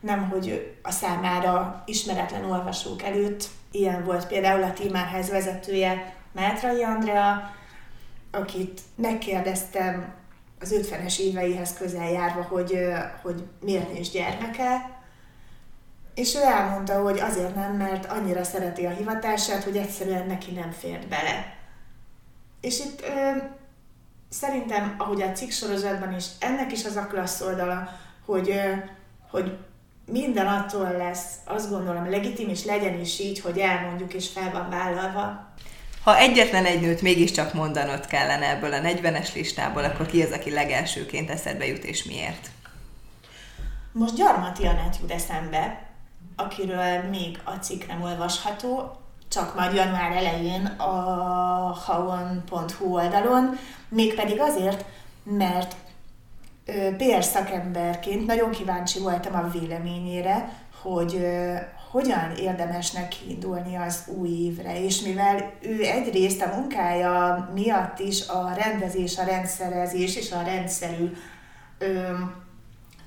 nem 0.00 0.28
hogy 0.28 0.76
a 0.82 0.90
számára 0.90 1.82
ismeretlen 1.86 2.44
olvasók 2.44 3.02
előtt. 3.02 3.48
Ilyen 3.70 4.04
volt 4.04 4.26
például 4.26 4.62
a 4.62 4.72
Tímárház 4.72 5.30
vezetője, 5.30 6.14
Mátrai 6.32 6.82
Andrea, 6.82 7.50
akit 8.30 8.80
megkérdeztem 8.94 10.14
az 10.64 10.74
50-es 10.90 11.18
éveihez 11.18 11.74
közel 11.74 12.10
járva, 12.10 12.42
hogy, 12.42 12.78
hogy 13.22 13.44
miért 13.60 13.92
nincs 13.92 14.10
gyermeke, 14.10 15.02
és 16.14 16.34
ő 16.34 16.42
elmondta, 16.42 17.02
hogy 17.02 17.18
azért 17.18 17.54
nem, 17.54 17.72
mert 17.72 18.06
annyira 18.06 18.44
szereti 18.44 18.86
a 18.86 18.90
hivatását, 18.90 19.64
hogy 19.64 19.76
egyszerűen 19.76 20.26
neki 20.26 20.52
nem 20.52 20.70
fért 20.70 21.08
bele. 21.08 21.56
És 22.60 22.78
itt 22.78 23.00
ö, 23.02 23.30
szerintem, 24.28 24.94
ahogy 24.98 25.22
a 25.22 25.32
cikk 25.32 25.50
sorozatban 25.50 26.14
is, 26.14 26.24
ennek 26.38 26.72
is 26.72 26.84
az 26.84 26.96
a 26.96 27.06
klassz 27.06 27.40
oldala, 27.40 27.88
hogy, 28.24 28.50
ö, 28.50 28.72
hogy 29.30 29.58
minden 30.06 30.46
attól 30.46 30.92
lesz, 30.92 31.34
azt 31.44 31.70
gondolom, 31.70 32.10
legitim, 32.10 32.48
és 32.48 32.64
legyen 32.64 33.00
is 33.00 33.20
így, 33.20 33.40
hogy 33.40 33.58
elmondjuk, 33.58 34.14
és 34.14 34.28
fel 34.28 34.50
van 34.52 34.70
vállalva. 34.70 35.52
Ha 36.04 36.18
egyetlen 36.18 36.64
egy 36.64 36.80
nőt 36.80 37.02
mégiscsak 37.02 37.54
mondanod 37.54 38.06
kellene 38.06 38.48
ebből 38.48 38.72
a 38.72 38.80
40-es 38.80 39.34
listából, 39.34 39.84
akkor 39.84 40.06
ki 40.06 40.22
az, 40.22 40.30
aki 40.30 40.50
legelsőként 40.50 41.30
eszedbe 41.30 41.66
jut, 41.66 41.84
és 41.84 42.04
miért? 42.04 42.50
Most 43.92 44.14
Gyarmati 44.14 44.66
Anett 44.66 44.98
jut 45.00 45.10
eszembe, 45.10 45.86
akiről 46.36 47.02
még 47.10 47.38
a 47.44 47.50
cikk 47.50 47.86
nem 47.86 48.02
olvasható, 48.02 48.96
csak 49.28 49.54
majd 49.54 49.74
január 49.74 50.16
elején 50.16 50.66
a 50.66 50.90
haon.hu 51.84 52.94
oldalon, 52.94 53.58
mégpedig 53.88 54.40
azért, 54.40 54.84
mert 55.22 55.74
PR 56.96 57.24
szakemberként 57.24 58.26
nagyon 58.26 58.50
kíváncsi 58.50 58.98
voltam 58.98 59.34
a 59.34 59.50
véleményére, 59.58 60.52
hogy 60.82 61.26
hogyan 61.94 62.30
érdemesnek 62.36 63.08
kiindulni 63.08 63.76
az 63.76 64.04
új 64.06 64.28
évre, 64.28 64.82
és 64.84 65.00
mivel 65.00 65.52
ő 65.60 65.82
egyrészt 65.82 66.42
a 66.42 66.54
munkája 66.54 67.48
miatt 67.54 67.98
is 67.98 68.28
a 68.28 68.52
rendezés, 68.52 69.18
a 69.18 69.24
rendszerezés 69.24 70.16
és 70.16 70.32
a 70.32 70.42
rendszerű 70.42 71.12
ö, 71.78 72.12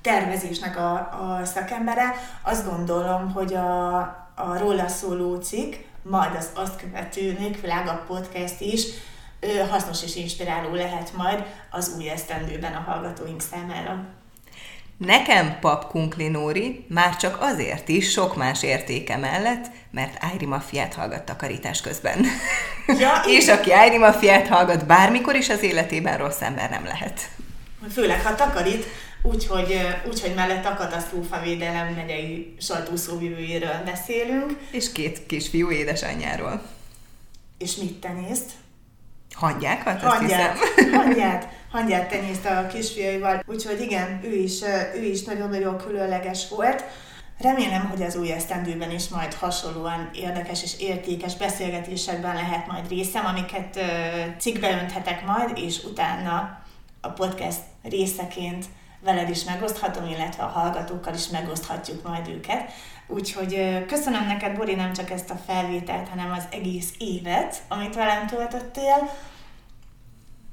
tervezésnek 0.01 0.77
a, 0.77 0.93
a 0.93 1.45
szakembere, 1.45 2.13
azt 2.41 2.69
gondolom, 2.69 3.31
hogy 3.31 3.53
a, 3.53 3.97
a 4.35 4.57
róla 4.57 4.87
szóló 4.87 5.35
cikk, 5.35 5.73
majd 6.01 6.35
az 6.35 6.49
azt 6.55 6.79
követő 6.79 7.35
Nőkvilága 7.39 8.03
podcast 8.07 8.61
is 8.61 8.83
ö, 9.39 9.47
hasznos 9.69 10.03
és 10.03 10.15
inspiráló 10.15 10.73
lehet 10.73 11.13
majd 11.13 11.45
az 11.71 11.93
új 11.97 12.09
esztendőben 12.09 12.73
a 12.73 12.91
hallgatóink 12.91 13.41
számára. 13.41 14.16
Nekem 14.97 15.57
Pap 15.59 15.87
Kunkli 15.87 16.27
Nóri 16.27 16.85
már 16.87 17.15
csak 17.15 17.37
azért 17.39 17.87
is 17.87 18.11
sok 18.11 18.35
más 18.35 18.63
értéke 18.63 19.17
mellett, 19.17 19.65
mert 19.91 20.17
Ári 20.19 20.45
Mafiát 20.45 20.93
hallgat 20.93 21.23
takarítás 21.23 21.81
közben. 21.81 22.25
Ja, 22.99 23.21
és 23.37 23.47
aki 23.47 23.73
Ári 23.73 23.97
Mafiát 23.97 24.47
hallgat 24.47 24.85
bármikor 24.85 25.35
is 25.35 25.49
az 25.49 25.61
életében 25.61 26.17
rossz 26.17 26.41
ember 26.41 26.69
nem 26.69 26.83
lehet. 26.83 27.29
Főleg, 27.93 28.21
ha 28.21 28.35
takarít, 28.35 28.85
úgyhogy, 29.21 29.77
úgyhogy 30.07 30.33
mellett 30.33 30.65
a 30.65 30.75
katasztrófavédelem 30.75 31.93
megyei 31.93 32.55
sajtószóvivőjéről 32.59 33.81
beszélünk. 33.85 34.57
És 34.71 34.91
két 34.91 35.25
kisfiú 35.25 35.71
édesanyjáról. 35.71 36.61
És 37.57 37.75
mit 37.75 37.93
tenyészt? 39.39 39.81
Hangyákat? 39.83 40.01
Hangyát, 40.01 40.57
hangyát, 41.03 41.47
hangyát 41.71 42.09
tenyészt 42.09 42.45
a 42.45 42.67
kisfiaival, 42.67 43.43
úgyhogy 43.45 43.81
igen, 43.81 44.19
ő 44.23 44.33
is, 44.33 44.61
ő 44.95 45.03
is 45.03 45.23
nagyon-nagyon 45.23 45.77
különleges 45.77 46.49
volt. 46.49 46.83
Remélem, 47.39 47.89
hogy 47.89 48.01
az 48.01 48.15
új 48.15 48.31
esztendőben 48.31 48.91
is 48.91 49.07
majd 49.07 49.33
hasonlóan 49.33 50.09
érdekes 50.13 50.63
és 50.63 50.79
értékes 50.79 51.37
beszélgetésekben 51.37 52.35
lehet 52.35 52.67
majd 52.67 52.89
részem, 52.89 53.25
amiket 53.25 53.79
cikkbe 54.37 54.71
önthetek 54.81 55.25
majd, 55.25 55.57
és 55.57 55.83
utána 55.83 56.59
a 57.01 57.09
podcast 57.09 57.59
részeként 57.83 58.65
veled 58.99 59.29
is 59.29 59.43
megoszthatom, 59.43 60.05
illetve 60.05 60.43
a 60.43 60.47
hallgatókkal 60.47 61.13
is 61.13 61.27
megoszthatjuk 61.27 62.07
majd 62.07 62.27
őket. 62.27 62.71
Úgyhogy 63.07 63.85
köszönöm 63.87 64.27
neked, 64.27 64.55
Bori, 64.57 64.75
nem 64.75 64.93
csak 64.93 65.09
ezt 65.09 65.29
a 65.29 65.39
felvételt, 65.47 66.07
hanem 66.09 66.31
az 66.31 66.43
egész 66.51 66.89
évet, 66.97 67.61
amit 67.67 67.95
velem 67.95 68.27
töltöttél. 68.27 69.11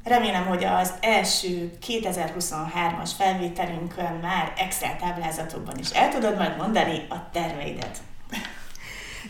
Remélem, 0.05 0.47
hogy 0.47 0.65
az 0.65 0.93
első 1.01 1.73
2023-as 1.87 3.11
felvételünkön 3.19 4.19
már 4.23 4.53
Excel 4.57 4.97
táblázatokban 4.97 5.79
is 5.79 5.91
el 5.91 6.09
tudod 6.09 6.37
majd 6.37 6.57
mondani 6.57 7.07
a 7.09 7.31
terveidet. 7.33 7.99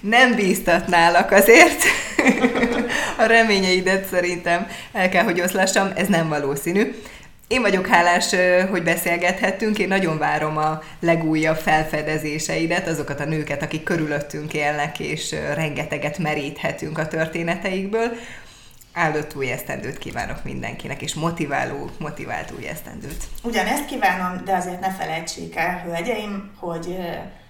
Nem 0.00 0.34
bíztatnálak 0.34 1.30
azért. 1.30 1.82
a 3.18 3.22
reményeidet 3.22 4.06
szerintem 4.06 4.66
el 4.92 5.08
kell, 5.08 5.24
hogy 5.24 5.40
oszlassam, 5.40 5.90
ez 5.96 6.08
nem 6.08 6.28
valószínű. 6.28 6.94
Én 7.48 7.60
vagyok 7.60 7.86
hálás, 7.86 8.34
hogy 8.70 8.82
beszélgethettünk, 8.82 9.78
én 9.78 9.88
nagyon 9.88 10.18
várom 10.18 10.56
a 10.56 10.82
legújabb 11.00 11.56
felfedezéseidet, 11.56 12.88
azokat 12.88 13.20
a 13.20 13.24
nőket, 13.24 13.62
akik 13.62 13.82
körülöttünk 13.82 14.54
élnek, 14.54 14.98
és 14.98 15.34
rengeteget 15.54 16.18
meríthetünk 16.18 16.98
a 16.98 17.08
történeteikből. 17.08 18.12
Áldott 18.92 19.36
új 19.36 19.50
esztendőt 19.50 19.98
kívánok 19.98 20.44
mindenkinek, 20.44 21.02
és 21.02 21.14
motiváló, 21.14 21.90
motivált 21.98 22.52
új 22.58 22.66
esztendőt. 22.66 23.24
Ugyanezt 23.42 23.86
kívánom, 23.86 24.44
de 24.44 24.56
azért 24.56 24.80
ne 24.80 24.90
felejtsék 24.90 25.56
el, 25.56 25.82
hölgyeim, 25.86 26.50
hogy 26.58 26.96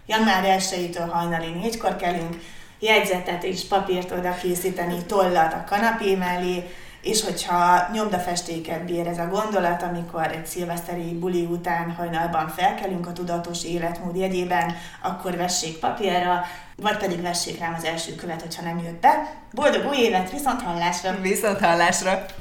január 0.06 0.58
1-től 0.58 1.08
hajnali 1.10 1.50
négykor 1.50 1.96
kelünk, 1.96 2.36
jegyzetet 2.78 3.44
és 3.44 3.66
papírt 3.66 4.10
oda 4.10 4.36
készíteni, 4.42 5.04
tollat 5.06 5.52
a 5.52 5.64
kanapé 5.68 6.14
mellé, 6.14 6.64
és 7.04 7.24
hogyha 7.24 7.88
nyomdafestéket 7.92 8.84
bír 8.84 9.06
ez 9.06 9.18
a 9.18 9.26
gondolat, 9.26 9.82
amikor 9.82 10.30
egy 10.32 10.46
szilveszteri 10.46 11.18
buli 11.18 11.44
után 11.44 11.90
hajnalban 11.90 12.48
felkelünk 12.48 13.06
a 13.06 13.12
tudatos 13.12 13.64
életmód 13.64 14.16
jegyében, 14.16 14.76
akkor 15.02 15.36
vessék 15.36 15.78
papírra, 15.78 16.44
vagy 16.76 16.96
pedig 16.96 17.22
vessék 17.22 17.58
rám 17.58 17.74
az 17.74 17.84
első 17.84 18.14
követ, 18.14 18.40
hogyha 18.40 18.62
nem 18.62 18.78
jött 18.78 19.00
be. 19.00 19.32
Boldog 19.52 19.86
új 19.88 19.96
évet, 19.96 20.30
viszont 20.30 20.62
hallásra! 20.62 21.20
Viszont 21.20 21.58
hallásra! 21.58 22.24